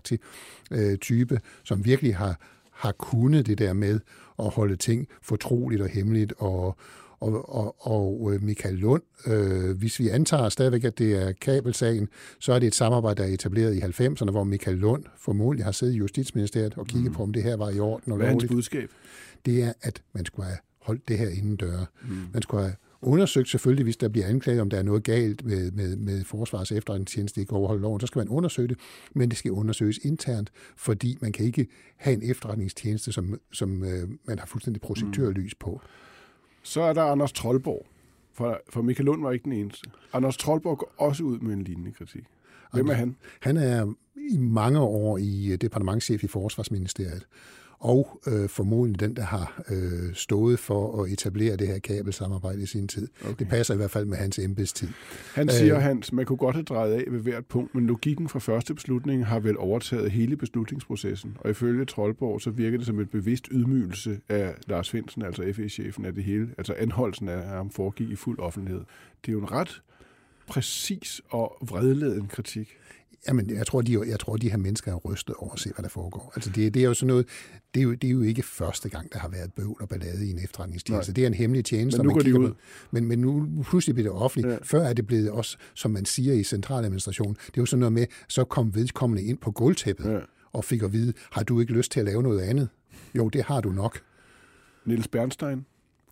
uh, 0.72 0.78
øh, 0.78 0.98
type, 0.98 1.40
som 1.64 1.84
virkelig 1.84 2.16
har, 2.16 2.40
har 2.72 2.92
kunnet 2.92 3.46
det 3.46 3.58
der 3.58 3.72
med 3.72 4.00
at 4.38 4.48
holde 4.50 4.76
ting 4.76 5.08
fortroligt 5.22 5.82
og 5.82 5.88
hemmeligt 5.88 6.32
og, 6.38 6.76
og, 7.24 7.54
og, 7.54 7.76
og 7.78 8.32
øh, 8.34 8.42
Michael 8.42 8.74
Lund, 8.74 9.02
øh, 9.26 9.78
hvis 9.78 9.98
vi 9.98 10.08
antager 10.08 10.48
stadigvæk, 10.48 10.84
at 10.84 10.98
det 10.98 11.22
er 11.22 11.32
kabelsagen, 11.32 12.08
så 12.38 12.52
er 12.52 12.58
det 12.58 12.66
et 12.66 12.74
samarbejde, 12.74 13.22
der 13.22 13.28
er 13.28 13.32
etableret 13.32 13.74
i 13.74 13.80
90'erne, 13.80 14.30
hvor 14.30 14.44
Michael 14.44 14.76
Lund 14.76 15.04
formodentlig 15.18 15.64
har 15.64 15.72
siddet 15.72 15.94
i 15.94 15.96
Justitsministeriet 15.96 16.74
og 16.76 16.86
kigget 16.86 17.10
mm. 17.10 17.16
på, 17.16 17.22
om 17.22 17.32
det 17.32 17.42
her 17.42 17.56
var 17.56 17.70
i 17.70 17.80
orden. 17.80 18.12
Og 18.12 18.16
Hvad 18.16 18.26
er 18.26 18.30
hans 18.30 18.44
budskab? 18.48 18.90
Det 19.46 19.62
er, 19.62 19.72
at 19.82 20.02
man 20.12 20.24
skulle 20.24 20.46
have 20.46 20.58
holdt 20.82 21.08
det 21.08 21.18
her 21.18 21.28
inden 21.28 21.56
døre. 21.56 21.86
Mm. 22.02 22.16
Man 22.32 22.42
skulle 22.42 22.62
have 22.62 22.74
undersøgt 23.02 23.48
selvfølgelig, 23.48 23.84
hvis 23.84 23.96
der 23.96 24.08
bliver 24.08 24.26
anklaget, 24.26 24.60
om 24.60 24.70
der 24.70 24.78
er 24.78 24.82
noget 24.82 25.04
galt 25.04 25.44
med, 25.44 25.70
med, 25.70 25.96
med 25.96 26.24
Forsvars 26.24 26.72
efterretningstjeneste, 26.72 27.40
ikke 27.40 27.52
overholde 27.52 27.82
loven, 27.82 28.00
så 28.00 28.06
skal 28.06 28.18
man 28.18 28.28
undersøge 28.28 28.68
det, 28.68 28.78
men 29.14 29.28
det 29.28 29.38
skal 29.38 29.50
undersøges 29.50 29.98
internt, 30.02 30.50
fordi 30.76 31.18
man 31.20 31.32
kan 31.32 31.46
ikke 31.46 31.66
have 31.96 32.16
en 32.16 32.30
efterretningstjeneste, 32.30 33.12
som, 33.12 33.40
som 33.52 33.84
øh, 33.84 34.08
man 34.24 34.38
har 34.38 34.46
fuldstændig 34.46 34.82
projektørlys 34.82 35.54
på. 35.54 35.80
Så 36.64 36.80
er 36.82 36.92
der 36.92 37.02
Anders 37.02 37.32
Troldborg, 37.32 37.86
for, 38.32 38.60
for 38.68 38.82
Michael 38.82 39.04
Lund 39.04 39.22
var 39.22 39.32
ikke 39.32 39.44
den 39.44 39.52
eneste. 39.52 39.90
Anders 40.12 40.36
Troldborg 40.36 40.78
går 40.78 40.94
også 40.96 41.24
ud 41.24 41.38
med 41.38 41.52
en 41.54 41.62
lignende 41.62 41.92
kritik. 41.92 42.24
Hvem 42.72 42.88
er 42.88 42.94
han? 42.94 43.16
Han 43.40 43.56
er 43.56 43.92
i 44.16 44.36
mange 44.36 44.80
år 44.80 45.18
i 45.18 45.52
øh, 45.52 45.56
departementchef 45.56 46.24
i 46.24 46.26
Forsvarsministeriet 46.26 47.26
og 47.78 48.20
øh, 48.26 48.48
formodentlig 48.48 49.00
den, 49.00 49.16
der 49.16 49.22
har 49.22 49.62
øh, 49.70 50.14
stået 50.14 50.58
for 50.58 51.02
at 51.02 51.12
etablere 51.12 51.56
det 51.56 51.66
her 51.66 51.78
kabelsamarbejde 51.78 52.62
i 52.62 52.66
sin 52.66 52.88
tid. 52.88 53.08
Okay. 53.24 53.34
Det 53.38 53.48
passer 53.48 53.74
i 53.74 53.76
hvert 53.76 53.90
fald 53.90 54.04
med 54.04 54.16
hans 54.16 54.38
embedstid. 54.38 54.88
Han 55.34 55.48
siger, 55.48 55.76
øh, 55.76 55.82
Hans, 55.82 56.12
man 56.12 56.26
kunne 56.26 56.36
godt 56.36 56.56
have 56.56 56.64
drejet 56.64 56.92
af 56.92 57.04
ved 57.10 57.20
hvert 57.20 57.46
punkt, 57.46 57.74
men 57.74 57.86
logikken 57.86 58.28
fra 58.28 58.38
første 58.38 58.74
beslutning 58.74 59.26
har 59.26 59.40
vel 59.40 59.58
overtaget 59.58 60.10
hele 60.10 60.36
beslutningsprocessen, 60.36 61.36
og 61.40 61.50
ifølge 61.50 61.84
Troldborg, 61.84 62.40
så 62.40 62.50
virker 62.50 62.78
det 62.78 62.86
som 62.86 63.00
et 63.00 63.10
bevidst 63.10 63.48
ydmygelse 63.50 64.20
af 64.28 64.54
Lars 64.66 64.90
Finsen, 64.90 65.22
altså 65.22 65.52
FE-chefen 65.54 66.04
af 66.04 66.14
det 66.14 66.24
hele, 66.24 66.48
altså 66.58 66.74
anholdelsen 66.78 67.28
af 67.28 67.48
ham 67.48 67.70
foregik 67.70 68.10
i 68.10 68.16
fuld 68.16 68.38
offentlighed. 68.38 68.82
Det 69.24 69.28
er 69.28 69.32
jo 69.32 69.38
en 69.38 69.52
ret 69.52 69.82
præcis 70.46 71.22
og 71.28 71.56
vredladen 71.60 72.26
kritik. 72.26 72.68
Jamen, 73.28 73.50
jeg 73.50 73.66
tror, 73.66 73.82
de, 73.82 74.00
jeg 74.06 74.20
tror, 74.20 74.36
de 74.36 74.50
her 74.50 74.56
mennesker 74.56 74.92
er 74.92 74.96
rystet 74.96 75.34
over 75.38 75.52
at 75.52 75.58
se, 75.58 75.70
hvad 75.74 75.82
der 75.82 75.88
foregår. 75.88 76.32
Altså, 76.34 76.50
det, 76.50 76.74
det 76.74 76.82
er 76.82 76.86
jo 76.86 76.94
sådan 76.94 77.06
noget, 77.06 77.26
det 77.74 77.80
er 77.80 77.84
jo, 77.84 77.94
det 77.94 78.08
er 78.08 78.12
jo 78.12 78.22
ikke 78.22 78.42
første 78.42 78.88
gang, 78.88 79.12
der 79.12 79.18
har 79.18 79.28
været 79.28 79.52
bøvl 79.52 79.76
og 79.80 79.88
ballade 79.88 80.26
i 80.26 80.30
en 80.30 80.38
efterretningstjeneste. 80.38 81.12
Det 81.12 81.22
er 81.22 81.26
en 81.26 81.34
hemmelig 81.34 81.64
tjeneste. 81.64 81.98
Men 81.98 82.06
nu 82.06 82.12
går 82.12 82.20
de 82.20 82.40
ud. 82.40 82.48
På, 82.48 82.56
men, 82.90 83.04
men 83.04 83.18
nu 83.18 83.48
pludselig 83.62 83.94
bliver 83.94 84.12
det 84.12 84.22
offentligt. 84.22 84.52
Ja. 84.52 84.58
Før 84.62 84.82
er 84.82 84.92
det 84.92 85.06
blevet 85.06 85.30
også, 85.30 85.56
som 85.74 85.90
man 85.90 86.04
siger 86.04 86.34
i 86.34 86.42
centraladministrationen, 86.42 87.34
det 87.34 87.58
er 87.58 87.62
jo 87.62 87.66
sådan 87.66 87.80
noget 87.80 87.92
med, 87.92 88.06
så 88.28 88.44
kom 88.44 88.74
vedkommende 88.74 89.22
ind 89.22 89.38
på 89.38 89.50
gulvtæppet 89.50 90.12
ja. 90.12 90.18
og 90.52 90.64
fik 90.64 90.82
at 90.82 90.92
vide, 90.92 91.12
har 91.32 91.42
du 91.42 91.60
ikke 91.60 91.72
lyst 91.72 91.92
til 91.92 92.00
at 92.00 92.06
lave 92.06 92.22
noget 92.22 92.40
andet? 92.40 92.68
Jo, 93.14 93.28
det 93.28 93.42
har 93.42 93.60
du 93.60 93.68
nok. 93.68 94.00
Niels 94.86 95.08
Bernstein 95.08 95.66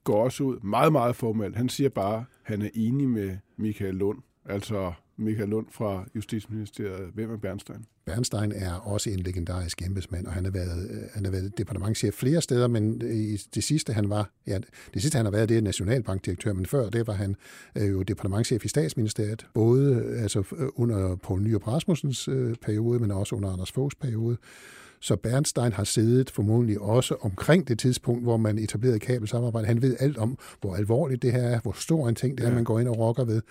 går 0.05 0.25
også 0.25 0.45
ud, 0.45 0.57
meget, 0.63 0.93
meget 0.93 1.17
formelt. 1.17 1.57
Han 1.57 1.69
siger 1.69 1.89
bare, 1.89 2.17
at 2.17 2.25
han 2.43 2.63
er 2.63 2.69
enig 2.75 3.09
med 3.09 3.37
Michael 3.57 3.95
Lund. 3.95 4.19
Altså, 4.45 4.93
Michael 5.17 5.49
Lund 5.49 5.67
fra 5.71 6.05
Justitsministeriet. 6.15 7.11
Hvem 7.15 7.31
er 7.31 7.37
Bernstein? 7.37 7.85
Bernstein 8.05 8.53
er 8.53 8.73
også 8.75 9.11
en 9.11 9.19
legendarisk 9.19 9.83
embedsmand, 9.83 10.27
og 10.27 10.33
han 10.33 10.45
har 10.45 10.53
været, 10.53 10.91
øh, 10.91 11.03
han 11.15 11.25
har 11.25 11.33
været 11.33 11.59
departementchef 11.59 12.15
flere 12.15 12.41
steder, 12.41 12.69
men 12.69 13.03
i 13.03 13.37
det 13.55 13.65
sidste 13.65 13.93
han 13.93 14.11
var, 14.11 14.31
ja, 14.47 14.59
det 14.95 15.03
sidste 15.03 15.17
han 15.17 15.27
har 15.27 15.33
været, 15.33 15.49
det 15.49 15.57
er 15.59 15.63
nationalbankdirektør, 15.63 16.53
men 16.53 16.67
før 16.67 16.91
det 16.91 17.07
var 17.07 17.13
han 17.13 17.37
øh, 17.79 17.91
jo 17.91 18.03
departementchef 18.03 18.65
i 18.65 18.69
statsministeriet, 18.69 19.47
både 19.55 19.95
øh, 19.95 20.23
altså 20.23 20.39
øh, 20.59 20.69
under 20.75 21.17
Poul 21.17 21.43
Nyrup 21.43 21.69
Rasmussens 21.69 22.29
øh, 22.29 22.55
periode, 22.63 22.99
men 22.99 23.11
også 23.11 23.37
under 23.37 23.51
Anders 23.51 23.73
Foghs 23.73 23.95
periode. 23.95 24.37
Så 25.03 25.17
Bernstein 25.17 25.73
har 25.73 25.85
siddet 25.85 26.31
formodentlig 26.31 26.81
også 26.81 27.15
omkring 27.21 27.69
det 27.69 27.79
tidspunkt, 27.79 28.23
hvor 28.23 28.37
man 28.37 28.59
etablerede 28.59 28.99
kabelsamarbejde. 28.99 29.67
Han 29.67 29.83
ved 29.83 29.97
alt 30.01 30.19
om, 30.19 30.39
hvor 30.61 30.77
alvorligt 30.77 31.23
det 31.23 31.33
her 31.33 31.43
er, 31.43 31.61
hvor 31.61 31.73
stor 31.73 32.09
en 32.09 32.15
ting 32.15 32.39
det 32.39 32.45
er, 32.45 32.49
ja. 32.49 32.55
man 32.55 32.65
går 32.65 32.81
ind 32.81 32.89
og 32.89 32.99
rokker 32.99 33.25
ved. 33.25 33.43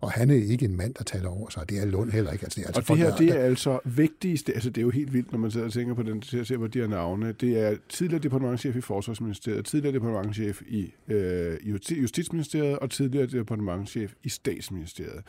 Og 0.00 0.12
han 0.12 0.30
er 0.30 0.34
ikke 0.34 0.64
en 0.64 0.76
mand, 0.76 0.94
der 0.94 1.04
taler 1.04 1.28
over 1.28 1.50
sig. 1.50 1.68
Det 1.68 1.78
er 1.78 1.84
Lund 1.84 2.10
heller 2.10 2.32
ikke. 2.32 2.44
Altså, 2.44 2.60
det 2.60 2.64
er 2.64 2.68
altså 2.68 2.92
og 2.92 2.98
det 2.98 3.04
her, 3.04 3.10
der, 3.10 3.16
det 3.16 3.28
er 3.28 3.44
altså 3.44 3.78
vigtigste, 3.84 4.52
altså 4.52 4.70
det 4.70 4.78
er 4.78 4.82
jo 4.82 4.90
helt 4.90 5.12
vildt, 5.12 5.32
når 5.32 5.38
man 5.38 5.50
sidder 5.50 5.66
og 5.66 5.72
tænker 5.72 5.94
på 5.94 6.02
den, 6.02 6.20
til 6.20 6.38
at 6.38 6.46
se 6.46 6.58
på 6.58 6.66
de 6.66 6.78
her 6.78 6.86
navne. 6.86 7.32
Det 7.32 7.58
er 7.58 7.76
tidligere 7.88 8.22
departementchef 8.22 8.76
i 8.76 8.80
Forsvarsministeriet, 8.80 9.64
tidligere 9.64 9.94
departementchef 9.94 10.62
i 10.66 10.94
øh, 11.08 11.56
Justitsministeriet 11.90 12.78
og 12.78 12.90
tidligere 12.90 13.26
departementchef 13.26 14.12
i 14.22 14.28
Statsministeriet. 14.28 15.22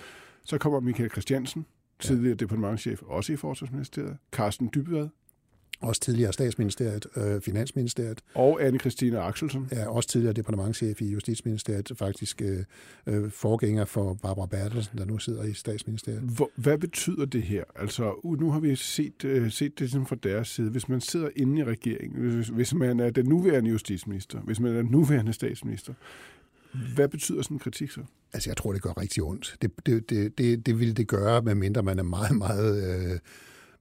Så 0.43 0.57
kommer 0.57 0.79
Michael 0.79 1.09
Christiansen, 1.09 1.65
tidligere 1.99 2.37
ja. 2.39 2.45
departementchef 2.45 3.01
også 3.01 3.33
i 3.33 3.35
Forsvarsministeriet. 3.35 4.17
Carsten 4.31 4.69
Dybvad, 4.75 5.07
også 5.79 6.01
tidligere 6.01 6.33
statsministeriet, 6.33 7.05
øh, 7.15 7.41
finansministeriet. 7.41 8.21
Og 8.35 8.61
Anne-Christine 8.61 9.17
Axelsen. 9.17 9.67
Ja, 9.71 9.89
også 9.89 10.09
tidligere 10.09 10.33
departementchef 10.33 11.01
i 11.01 11.05
Justitsministeriet, 11.05 11.91
faktisk 11.95 12.41
øh, 12.41 12.63
øh, 13.07 13.31
forgænger 13.31 13.85
for 13.85 14.13
Barbara 14.13 14.45
Bertelsen, 14.45 14.97
der 14.97 15.05
nu 15.05 15.17
sidder 15.17 15.43
i 15.43 15.53
statsministeriet. 15.53 16.21
Hvor, 16.21 16.51
hvad 16.55 16.77
betyder 16.77 17.25
det 17.25 17.43
her? 17.43 17.63
Altså, 17.75 18.35
nu 18.39 18.51
har 18.51 18.59
vi 18.59 18.75
set, 18.75 19.25
øh, 19.25 19.51
set 19.51 19.79
det 19.79 19.91
fra 20.07 20.15
deres 20.23 20.47
side. 20.47 20.69
Hvis 20.69 20.89
man 20.89 21.01
sidder 21.01 21.29
inde 21.35 21.61
i 21.61 21.63
regeringen, 21.63 22.29
hvis, 22.29 22.47
hvis 22.47 22.73
man 22.73 22.99
er 22.99 23.09
den 23.09 23.25
nuværende 23.25 23.69
justitsminister, 23.69 24.39
hvis 24.39 24.59
man 24.59 24.75
er 24.75 24.81
den 24.81 24.91
nuværende 24.91 25.33
statsminister, 25.33 25.93
hvad 26.95 27.07
betyder 27.07 27.41
sådan 27.41 27.55
en 27.55 27.59
kritik 27.59 27.91
så? 27.91 28.01
Altså, 28.33 28.49
jeg 28.49 28.57
tror, 28.57 28.73
det 28.73 28.81
gør 28.81 29.01
rigtig 29.01 29.23
ondt. 29.23 29.55
Det, 29.61 29.71
det, 29.85 30.09
det, 30.09 30.37
det, 30.37 30.65
det 30.65 30.79
vil 30.79 30.97
det 30.97 31.07
gøre, 31.07 31.41
medmindre 31.41 31.83
man 31.83 31.99
er 31.99 32.03
meget, 32.03 32.37
meget... 32.37 33.11
Øh, 33.13 33.19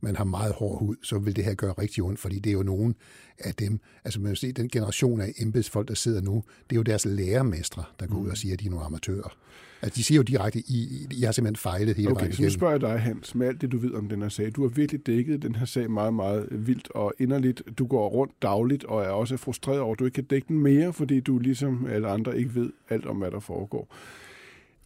man 0.00 0.16
har 0.16 0.24
meget 0.24 0.52
hård 0.52 0.78
hud, 0.78 0.96
så 1.02 1.18
vil 1.18 1.36
det 1.36 1.44
her 1.44 1.54
gøre 1.54 1.72
rigtig 1.72 2.02
ondt, 2.02 2.18
fordi 2.18 2.38
det 2.38 2.50
er 2.50 2.54
jo 2.54 2.62
nogen 2.62 2.94
af 3.38 3.54
dem, 3.54 3.80
altså 4.04 4.20
man 4.20 4.28
vil 4.28 4.36
se, 4.36 4.52
den 4.52 4.68
generation 4.68 5.20
af 5.20 5.32
embedsfolk, 5.38 5.88
der 5.88 5.94
sidder 5.94 6.20
nu, 6.20 6.44
det 6.70 6.76
er 6.76 6.76
jo 6.76 6.82
deres 6.82 7.04
lærermestre, 7.04 7.84
der 8.00 8.06
går 8.06 8.16
ud 8.16 8.26
og 8.26 8.30
mm. 8.30 8.36
siger, 8.36 8.52
at 8.52 8.60
de 8.60 8.66
er 8.66 8.70
nogle 8.70 8.84
amatører. 8.84 9.36
Altså, 9.82 9.96
de 9.96 10.04
siger 10.04 10.16
jo 10.16 10.22
direkte, 10.22 10.58
I, 10.58 11.06
I 11.10 11.22
har 11.22 11.32
simpelthen 11.32 11.56
fejlet 11.56 11.96
hele 11.96 12.10
okay, 12.10 12.20
vejen 12.20 12.32
så 12.32 12.42
nu 12.42 12.50
spørger 12.50 12.74
jeg 12.74 12.80
dig, 12.80 13.00
Hans, 13.00 13.34
med 13.34 13.46
alt 13.46 13.60
det, 13.60 13.72
du 13.72 13.78
ved 13.78 13.94
om 13.94 14.08
den 14.08 14.22
her 14.22 14.28
sag. 14.28 14.52
Du 14.56 14.62
har 14.62 14.68
virkelig 14.68 15.06
dækket 15.06 15.42
den 15.42 15.54
her 15.54 15.66
sag 15.66 15.90
meget, 15.90 16.14
meget 16.14 16.48
vildt 16.50 16.90
og 16.90 17.14
inderligt. 17.18 17.62
Du 17.78 17.86
går 17.86 18.08
rundt 18.08 18.42
dagligt 18.42 18.84
og 18.84 19.02
er 19.02 19.08
også 19.08 19.36
frustreret 19.36 19.80
over, 19.80 19.92
at 19.92 19.98
du 19.98 20.04
ikke 20.04 20.14
kan 20.14 20.24
dække 20.24 20.48
den 20.48 20.58
mere, 20.58 20.92
fordi 20.92 21.20
du 21.20 21.38
ligesom 21.38 21.86
alle 21.86 22.08
andre 22.08 22.38
ikke 22.38 22.54
ved 22.54 22.72
alt 22.88 23.06
om, 23.06 23.16
hvad 23.16 23.30
der 23.30 23.40
foregår. 23.40 23.94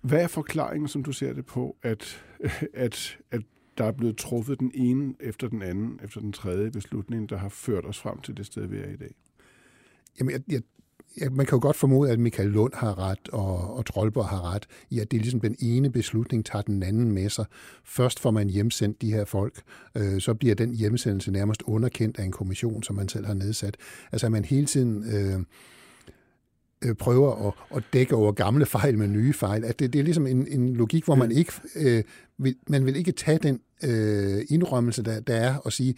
Hvad 0.00 0.22
er 0.22 0.28
forklaringen, 0.28 0.88
som 0.88 1.02
du 1.02 1.12
ser 1.12 1.32
det 1.32 1.46
på, 1.46 1.76
at, 1.82 2.22
at, 2.74 3.18
at 3.30 3.42
der 3.80 3.86
er 3.86 3.92
blevet 3.92 4.16
truffet 4.16 4.60
den 4.60 4.70
ene 4.74 5.14
efter 5.20 5.48
den 5.48 5.62
anden, 5.62 6.00
efter 6.04 6.20
den 6.20 6.32
tredje 6.32 6.70
beslutning, 6.70 7.30
der 7.30 7.36
har 7.36 7.48
ført 7.48 7.86
os 7.86 7.98
frem 7.98 8.20
til 8.20 8.36
det 8.36 8.46
sted, 8.46 8.66
vi 8.66 8.78
er 8.78 8.88
i 8.88 8.96
dag. 8.96 9.14
Jamen, 10.18 10.32
jeg, 10.32 10.40
jeg, 10.48 10.62
jeg, 11.20 11.32
man 11.32 11.46
kan 11.46 11.56
jo 11.56 11.62
godt 11.62 11.76
formode, 11.76 12.10
at 12.10 12.18
Michael 12.18 12.48
Lund 12.48 12.72
har 12.74 12.98
ret, 12.98 13.28
og, 13.32 13.76
og 13.76 13.86
Trollborg 13.86 14.28
har 14.28 14.54
ret, 14.54 14.66
i 14.90 14.98
at 14.98 15.10
det 15.10 15.16
er 15.16 15.20
ligesom 15.20 15.40
den 15.40 15.56
ene 15.58 15.90
beslutning, 15.90 16.46
tager 16.46 16.62
den 16.62 16.82
anden 16.82 17.12
med 17.12 17.28
sig. 17.28 17.44
Først 17.84 18.20
får 18.20 18.30
man 18.30 18.50
hjemsendt 18.50 19.02
de 19.02 19.12
her 19.12 19.24
folk, 19.24 19.62
øh, 19.94 20.20
så 20.20 20.34
bliver 20.34 20.54
den 20.54 20.74
hjemsendelse 20.74 21.30
nærmest 21.30 21.62
underkendt 21.62 22.18
af 22.18 22.24
en 22.24 22.32
kommission, 22.32 22.82
som 22.82 22.96
man 22.96 23.08
selv 23.08 23.26
har 23.26 23.34
nedsat. 23.34 23.76
Altså, 24.12 24.26
at 24.26 24.32
man 24.32 24.44
hele 24.44 24.66
tiden... 24.66 25.04
Øh, 25.14 25.40
øh, 26.84 26.94
prøver 26.94 27.48
at, 27.48 27.76
at 27.76 27.82
dække 27.92 28.14
over 28.14 28.32
gamle 28.32 28.66
fejl 28.66 28.98
med 28.98 29.08
nye 29.08 29.32
fejl. 29.32 29.64
At 29.64 29.78
det, 29.78 29.92
det 29.92 29.98
er 29.98 30.02
ligesom 30.02 30.26
en, 30.26 30.46
en 30.48 30.76
logik, 30.76 31.04
hvor 31.04 31.14
man 31.14 31.32
ikke 31.32 31.52
øh, 31.76 32.04
vil, 32.38 32.56
man 32.68 32.86
vil 32.86 32.96
ikke 32.96 33.12
tage 33.12 33.38
den 33.38 33.60
øh, 33.84 34.44
indrømmelse, 34.48 35.02
der, 35.02 35.20
der 35.20 35.34
er, 35.34 35.56
og 35.56 35.72
sige, 35.72 35.94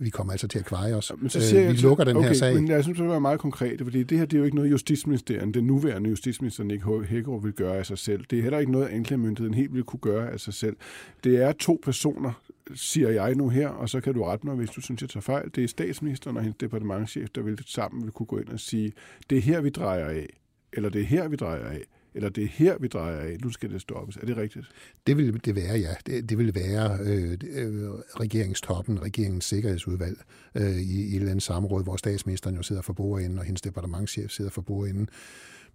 vi 0.00 0.10
kommer 0.10 0.32
altså 0.32 0.48
til 0.48 0.58
at 0.58 0.64
kveje 0.64 0.94
os. 0.94 1.12
Men 1.18 1.30
så 1.30 1.40
siger 1.40 1.62
øh, 1.62 1.68
vi 1.68 1.74
jeg, 1.74 1.82
lukker 1.82 2.04
den 2.04 2.16
okay, 2.16 2.28
her 2.28 2.34
sag. 2.34 2.54
Men 2.54 2.68
jeg 2.68 2.82
synes, 2.82 2.98
det 2.98 3.08
var 3.08 3.18
meget 3.18 3.40
konkret, 3.40 3.80
fordi 3.82 4.02
det 4.02 4.18
her 4.18 4.24
det 4.24 4.36
er 4.36 4.38
jo 4.38 4.44
ikke 4.44 4.56
noget, 4.56 4.70
justitsministeriet, 4.70 5.54
den 5.54 5.64
nuværende 5.64 6.10
justitsminister 6.10 6.64
Nick 6.64 6.84
Hækkerup 7.08 7.44
vil 7.44 7.52
gøre 7.52 7.76
af 7.76 7.86
sig 7.86 7.98
selv. 7.98 8.24
Det 8.30 8.38
er 8.38 8.42
heller 8.42 8.58
ikke 8.58 8.72
noget, 8.72 8.88
anklagemyndigheden 8.88 9.54
helt 9.54 9.74
vil 9.74 9.82
kunne 9.82 10.00
gøre 10.00 10.30
af 10.30 10.40
sig 10.40 10.54
selv. 10.54 10.76
Det 11.24 11.42
er 11.42 11.52
to 11.52 11.80
personer, 11.82 12.42
siger 12.74 13.08
jeg 13.08 13.34
nu 13.34 13.48
her, 13.48 13.68
og 13.68 13.88
så 13.88 14.00
kan 14.00 14.14
du 14.14 14.22
rette 14.24 14.46
mig, 14.46 14.56
hvis 14.56 14.70
du 14.70 14.80
synes, 14.80 15.00
jeg 15.02 15.10
tager 15.10 15.22
fejl. 15.22 15.50
Det 15.54 15.64
er 15.64 15.68
statsministeren 15.68 16.36
og 16.36 16.42
hendes 16.42 16.58
departementchef, 16.60 17.28
der 17.34 17.42
vil 17.42 17.58
sammen 17.66 18.02
vil 18.02 18.12
kunne 18.12 18.26
gå 18.26 18.38
ind 18.38 18.48
og 18.48 18.60
sige, 18.60 18.92
det 19.30 19.38
er 19.38 19.42
her, 19.42 19.60
vi 19.60 19.70
drejer 19.70 20.06
af, 20.06 20.26
eller 20.72 20.88
det 20.88 21.00
er 21.00 21.06
her, 21.06 21.28
vi 21.28 21.36
drejer 21.36 21.64
af 21.64 21.82
eller 22.18 22.30
det 22.30 22.44
er 22.44 22.48
her, 22.48 22.78
vi 22.78 22.88
drejer 22.88 23.20
af, 23.20 23.36
nu 23.42 23.50
skal 23.50 23.70
det 23.70 23.80
stoppes. 23.80 24.16
Er 24.16 24.26
det 24.26 24.36
rigtigt? 24.36 24.66
Det 25.06 25.16
vil 25.16 25.44
det 25.44 25.56
være, 25.56 25.78
ja. 25.78 25.94
Det, 26.06 26.28
det 26.30 26.38
vil 26.38 26.54
være 26.54 26.98
øh, 27.00 27.38
øh, 27.50 27.90
regeringstoppen, 28.20 29.02
regeringens 29.02 29.44
sikkerhedsudvalg 29.44 30.18
øh, 30.54 30.76
i, 30.76 31.02
i 31.02 31.08
et 31.08 31.16
eller 31.16 31.30
andet 31.30 31.42
samråd, 31.42 31.82
hvor 31.82 31.96
statsministeren 31.96 32.56
jo 32.56 32.62
sidder 32.62 32.82
for 32.82 32.92
bordenden, 32.92 33.38
og 33.38 33.44
hendes 33.44 33.60
departementchef 33.60 34.30
sidder 34.30 34.50
for 34.50 34.62
bordenden. 34.62 35.08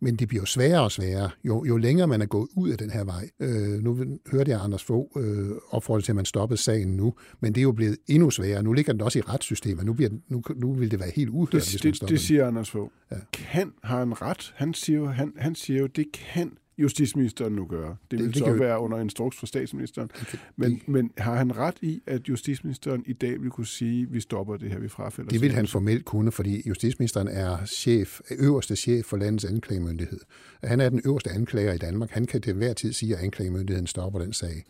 Men 0.04 0.16
det 0.16 0.28
bliver 0.28 0.42
jo 0.42 0.46
sværere 0.46 0.82
og 0.82 0.92
sværere, 0.92 1.30
jo, 1.44 1.66
jo 1.66 1.78
længere 1.78 2.08
man 2.08 2.22
er 2.22 2.26
gået 2.26 2.48
ud 2.56 2.70
af 2.70 2.78
den 2.78 2.90
her 2.90 3.04
vej. 3.04 3.30
Øh, 3.40 3.84
nu 3.84 4.20
hørte 4.32 4.52
jeg 4.52 4.62
Anders 4.64 4.84
Fogh 4.84 5.08
øh, 5.18 5.52
opfordre 5.70 6.02
til, 6.02 6.12
at 6.12 6.16
man 6.16 6.26
stoppede 6.26 6.62
sagen 6.62 6.88
nu, 6.88 7.14
men 7.40 7.56
det 7.56 7.62
er 7.62 7.64
jo 7.64 7.72
blevet 7.72 7.98
endnu 8.08 8.30
sværere. 8.30 8.64
Nu 8.64 8.74
ligger 8.74 8.94
den 8.94 9.02
også 9.02 9.20
i 9.20 9.22
retssystemet. 9.22 9.86
Nu, 9.86 9.94
bliver, 9.94 10.10
nu, 10.28 10.42
nu 10.56 10.74
vil 10.74 10.92
det 10.92 11.00
være 11.00 11.12
helt 11.16 11.30
uhørt, 11.30 11.52
det, 11.52 11.72
hvis 11.72 11.84
man 11.84 11.94
det, 11.94 12.10
det 12.10 12.20
siger 12.20 12.48
Anders 12.48 12.70
Fogh. 12.70 12.90
Ja. 13.12 13.16
Kan 13.34 13.74
har 13.84 14.00
han 14.00 14.22
ret? 14.22 14.54
Han 14.56 14.74
siger, 14.74 15.00
jo, 15.00 15.08
han, 15.08 15.34
han 15.38 15.56
siger 15.56 15.80
jo, 15.80 15.88
det 15.88 16.06
kan 16.14 16.52
justitsministeren 16.78 17.54
nu 17.54 17.66
gøre. 17.66 17.96
Det 18.12 18.20
vil 18.20 18.28
det, 18.28 18.36
det 18.36 18.44
så 18.44 18.54
være 18.54 18.80
under 18.80 19.00
instruks 19.00 19.38
for 19.38 19.46
statsministeren. 19.46 20.10
Okay. 20.22 20.38
Men, 20.56 20.82
men 20.88 21.12
har 21.18 21.36
han 21.36 21.58
ret 21.58 21.78
i, 21.82 22.02
at 22.08 22.30
justitsministeren 22.30 23.04
i 23.06 23.14
dag 23.14 23.42
vil 23.42 23.50
kunne 23.50 23.68
sige, 23.68 24.04
at 24.04 24.14
vi 24.14 24.20
stopper 24.20 24.58
det 24.58 24.72
her, 24.72 24.80
vi 24.80 24.88
frafælder? 24.88 25.30
Det 25.30 25.42
vil 25.42 25.52
han 25.52 25.68
formelt 25.68 26.06
kunne, 26.06 26.32
fordi 26.32 26.68
justitsministeren 26.68 27.28
er 27.28 27.66
chef, 27.66 28.20
øverste 28.32 28.76
chef 28.76 29.06
for 29.06 29.18
landets 29.18 29.46
anklagemyndighed. 29.46 30.20
Han 30.64 30.80
er 30.80 30.90
den 30.90 31.02
øverste 31.06 31.30
anklager 31.30 31.74
i 31.74 31.78
Danmark. 31.78 32.12
Han 32.12 32.26
kan 32.26 32.42
til 32.42 32.54
hver 32.54 32.74
tid 32.74 32.94
sige, 32.94 33.16
at 33.16 33.24
anklagemyndigheden 33.24 33.88
stopper 33.88 34.20
den 34.20 34.34
sag. 34.34 34.64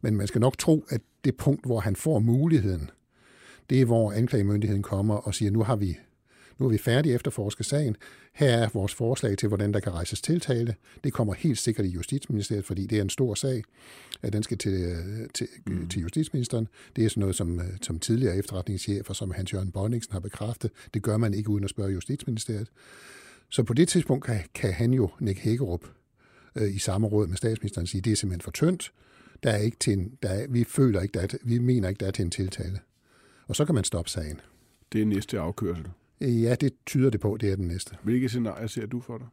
Men 0.00 0.16
man 0.16 0.26
skal 0.26 0.40
nok 0.40 0.58
tro, 0.58 0.84
at 0.88 1.00
det 1.24 1.36
punkt, 1.36 1.66
hvor 1.66 1.80
han 1.80 1.96
får 1.96 2.18
muligheden, 2.18 2.90
det 3.70 3.80
er, 3.80 3.84
hvor 3.84 4.12
anklagemyndigheden 4.12 4.82
kommer 4.82 5.14
og 5.14 5.34
siger, 5.34 5.50
nu 5.50 5.62
har 5.62 5.76
vi 5.76 5.96
nu 6.58 6.66
er 6.66 6.70
vi 6.70 6.78
færdige 6.78 7.14
efterforske 7.14 7.64
sagen. 7.64 7.96
Her 8.34 8.48
er 8.48 8.68
vores 8.72 8.94
forslag 8.94 9.38
til, 9.38 9.48
hvordan 9.48 9.74
der 9.74 9.80
kan 9.80 9.92
rejses 9.92 10.20
tiltale. 10.20 10.74
Det 11.04 11.12
kommer 11.12 11.34
helt 11.34 11.58
sikkert 11.58 11.86
i 11.86 11.88
Justitsministeriet, 11.88 12.64
fordi 12.64 12.86
det 12.86 12.98
er 12.98 13.02
en 13.02 13.10
stor 13.10 13.34
sag. 13.34 13.62
Den 14.32 14.42
skal 14.42 14.58
til, 14.58 14.96
til, 15.34 15.48
mm. 15.66 15.88
til 15.88 16.02
Justitsministeren. 16.02 16.68
Det 16.96 17.04
er 17.04 17.08
sådan 17.08 17.20
noget, 17.20 17.36
som, 17.36 17.60
som 17.82 17.98
tidligere 17.98 18.36
efterretningschefer, 18.36 19.14
som 19.14 19.30
Hans-Jørgen 19.30 19.72
Bonningsen 19.72 20.12
har 20.12 20.20
bekræftet. 20.20 20.70
Det 20.94 21.02
gør 21.02 21.16
man 21.16 21.34
ikke 21.34 21.50
uden 21.50 21.64
at 21.64 21.70
spørge 21.70 21.92
Justitsministeriet. 21.92 22.68
Så 23.48 23.62
på 23.62 23.74
det 23.74 23.88
tidspunkt 23.88 24.24
kan, 24.24 24.40
kan 24.54 24.72
han 24.72 24.92
jo, 24.92 25.10
Nick 25.20 25.38
Hækkerup, 25.38 25.84
øh, 26.56 26.74
i 26.74 26.78
samme 26.78 27.06
råd 27.06 27.26
med 27.26 27.36
statsministeren 27.36 27.86
sige, 27.86 28.00
det 28.00 28.12
er 28.12 28.16
simpelthen 28.16 28.40
for 28.40 28.50
tyndt. 28.50 28.92
Der 29.42 29.50
er 29.50 29.58
ikke 29.58 29.76
til 29.80 29.92
en, 29.92 30.18
der 30.22 30.28
er, 30.28 30.46
vi 30.48 30.64
føler 30.64 31.00
ikke, 31.00 31.12
der 31.12 31.20
er, 31.20 31.28
vi 31.44 31.58
mener 31.58 31.88
ikke, 31.88 31.98
der 31.98 32.06
er 32.06 32.10
til 32.10 32.24
en 32.24 32.30
tiltale. 32.30 32.80
Og 33.46 33.56
så 33.56 33.64
kan 33.64 33.74
man 33.74 33.84
stoppe 33.84 34.10
sagen. 34.10 34.40
Det 34.92 35.02
er 35.02 35.06
næste 35.06 35.40
afkørsel. 35.40 35.88
Ja, 36.22 36.54
det 36.54 36.72
tyder 36.86 37.10
det 37.10 37.20
på, 37.20 37.36
det 37.40 37.52
er 37.52 37.56
den 37.56 37.68
næste. 37.68 37.96
Hvilke 38.02 38.28
scenarier 38.28 38.66
ser 38.66 38.86
du 38.86 39.00
for 39.00 39.18
dig? 39.18 39.26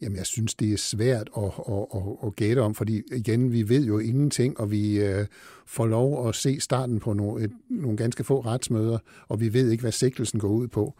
Jamen, 0.00 0.16
jeg 0.16 0.26
synes, 0.26 0.54
det 0.54 0.72
er 0.72 0.76
svært 0.76 1.30
at, 1.36 1.44
at, 1.44 1.86
at, 1.94 2.02
at 2.26 2.36
gætte 2.36 2.60
om, 2.60 2.74
fordi 2.74 3.02
igen, 3.12 3.52
vi 3.52 3.68
ved 3.68 3.84
jo 3.84 3.98
ingenting, 3.98 4.60
og 4.60 4.70
vi 4.70 5.00
øh, 5.00 5.26
får 5.66 5.86
lov 5.86 6.28
at 6.28 6.34
se 6.34 6.60
starten 6.60 7.00
på 7.00 7.12
nogle, 7.12 7.44
et, 7.44 7.52
nogle 7.68 7.96
ganske 7.96 8.24
få 8.24 8.40
retsmøder, 8.40 8.98
og 9.28 9.40
vi 9.40 9.52
ved 9.52 9.70
ikke, 9.70 9.80
hvad 9.80 9.92
sigtelsen 9.92 10.40
går 10.40 10.48
ud 10.48 10.68
på. 10.68 10.94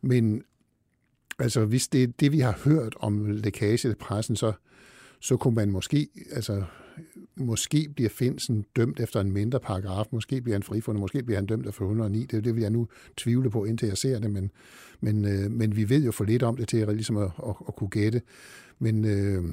Men 0.00 0.42
altså, 1.38 1.64
hvis 1.64 1.88
det 1.88 2.02
er 2.02 2.06
det, 2.06 2.32
vi 2.32 2.40
har 2.40 2.58
hørt 2.64 2.94
om 3.00 3.26
lækage 3.26 3.76
til 3.76 3.94
pressen, 3.94 4.36
så, 4.36 4.52
så 5.20 5.36
kunne 5.36 5.54
man 5.54 5.70
måske, 5.70 6.08
altså 6.32 6.64
måske 7.36 7.88
bliver 7.94 8.10
Finsen 8.10 8.64
dømt 8.76 9.00
efter 9.00 9.20
en 9.20 9.32
mindre 9.32 9.60
paragraf, 9.60 10.06
måske 10.10 10.40
bliver 10.40 10.54
han 10.54 10.62
frifundet, 10.62 11.00
måske 11.00 11.22
bliver 11.22 11.38
han 11.38 11.46
dømt 11.46 11.66
efter 11.66 11.82
109. 11.82 12.26
Det, 12.26 12.44
det 12.44 12.54
vil 12.54 12.60
jeg 12.60 12.70
nu 12.70 12.88
tvivle 13.16 13.50
på, 13.50 13.64
indtil 13.64 13.88
jeg 13.88 13.98
ser 13.98 14.18
det, 14.18 14.30
men, 14.30 14.50
men, 15.00 15.24
øh, 15.24 15.50
men 15.50 15.76
vi 15.76 15.88
ved 15.88 16.04
jo 16.04 16.12
for 16.12 16.24
lidt 16.24 16.42
om 16.42 16.56
det 16.56 16.68
til 16.68 16.76
at, 16.76 16.88
ligesom 16.88 17.16
at, 17.16 17.30
at, 17.46 17.54
at 17.68 17.76
kunne 17.76 17.90
gætte. 17.90 18.22
Men, 18.78 19.04
øh, 19.04 19.44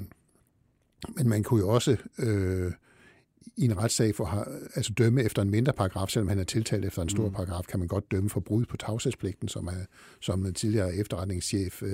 men 1.18 1.30
man 1.30 1.44
kunne 1.44 1.60
jo 1.60 1.70
også 1.70 1.98
øh, 2.20 2.72
i 3.58 3.66
en 3.66 3.78
retssag 3.78 4.16
for 4.16 4.26
altså 4.76 4.94
dømme 4.94 5.24
efter 5.24 5.42
en 5.42 5.50
mindre 5.50 5.74
paragraf, 5.74 6.10
selvom 6.10 6.28
han 6.28 6.40
er 6.40 6.44
tiltalt 6.44 6.86
efter 6.86 7.02
en 7.02 7.10
stor 7.10 7.28
mm. 7.28 7.34
paragraf, 7.34 7.64
kan 7.70 7.80
man 7.80 7.88
godt 7.88 8.12
dømme 8.12 8.30
for 8.30 8.40
brud 8.40 8.66
på 8.66 8.78
tavshedspligten, 8.78 9.48
som 9.48 9.68
er 9.68 9.86
som 10.22 10.54
tidligere 10.54 10.96
efterretningschef, 10.96 11.84
øh, 11.84 11.90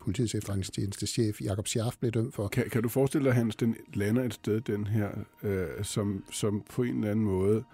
politiets 0.00 0.34
efterretningstjeneste 0.34 1.06
chef 1.06 1.40
Jakob 1.40 1.66
Schaff 1.66 1.96
blev 1.96 2.12
dømt 2.12 2.34
for. 2.34 2.48
Kan, 2.48 2.70
kan 2.70 2.82
du 2.82 2.88
forestille 2.88 3.24
dig, 3.24 3.30
at 3.30 3.36
Hans, 3.36 3.56
den 3.56 3.76
lander 3.94 4.24
et 4.24 4.34
sted, 4.34 4.60
den 4.60 4.86
her, 4.86 5.10
øh, 5.42 5.66
som, 5.82 6.24
som 6.30 6.64
på 6.70 6.82
en 6.82 6.94
eller 6.94 7.10
anden 7.10 7.24
måde 7.24 7.64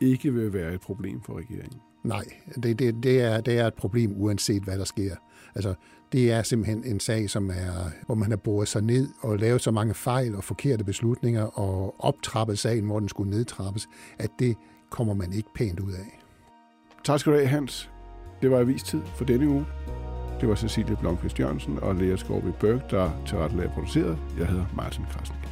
ikke 0.00 0.34
vil 0.34 0.52
være 0.52 0.74
et 0.74 0.80
problem 0.80 1.22
for 1.22 1.38
regeringen? 1.38 1.80
Nej, 2.02 2.24
det, 2.62 2.78
det, 2.78 3.02
det, 3.02 3.20
er, 3.20 3.40
det 3.40 3.58
er 3.58 3.66
et 3.66 3.74
problem, 3.74 4.12
uanset 4.16 4.62
hvad 4.62 4.78
der 4.78 4.84
sker. 4.84 5.14
Altså, 5.54 5.74
det 6.12 6.32
er 6.32 6.42
simpelthen 6.42 6.84
en 6.84 7.00
sag, 7.00 7.30
som 7.30 7.50
er, 7.50 7.90
hvor 8.06 8.14
man 8.14 8.30
har 8.30 8.36
boret 8.36 8.68
sig 8.68 8.82
ned 8.82 9.08
og 9.20 9.38
lavet 9.38 9.60
så 9.60 9.70
mange 9.70 9.94
fejl 9.94 10.34
og 10.34 10.44
forkerte 10.44 10.84
beslutninger 10.84 11.42
og 11.42 11.94
optrappet 11.98 12.58
sagen, 12.58 12.84
hvor 12.84 13.00
den 13.00 13.08
skulle 13.08 13.30
nedtrappes, 13.30 13.88
at 14.18 14.30
det 14.38 14.56
kommer 14.90 15.14
man 15.14 15.32
ikke 15.32 15.48
pænt 15.54 15.80
ud 15.80 15.92
af. 15.92 16.20
Tak 17.04 17.20
skal 17.20 17.32
du 17.32 17.36
have, 17.38 17.48
Hans. 17.48 17.90
Det 18.42 18.50
var 18.50 18.64
tid 18.84 19.00
for 19.16 19.24
denne 19.24 19.48
uge. 19.48 19.66
Det 20.40 20.48
var 20.48 20.54
Cecilie 20.54 20.96
Blomqvist 20.96 21.40
Jørgensen 21.40 21.78
og 21.78 21.94
Lea 21.94 22.16
Skorby 22.16 22.50
Berg, 22.60 22.90
der 22.90 23.10
til 23.26 23.38
ret 23.38 23.70
produceret. 23.70 24.18
Jeg 24.38 24.46
hedder 24.46 24.66
Martin 24.76 25.04
Krasnik. 25.10 25.51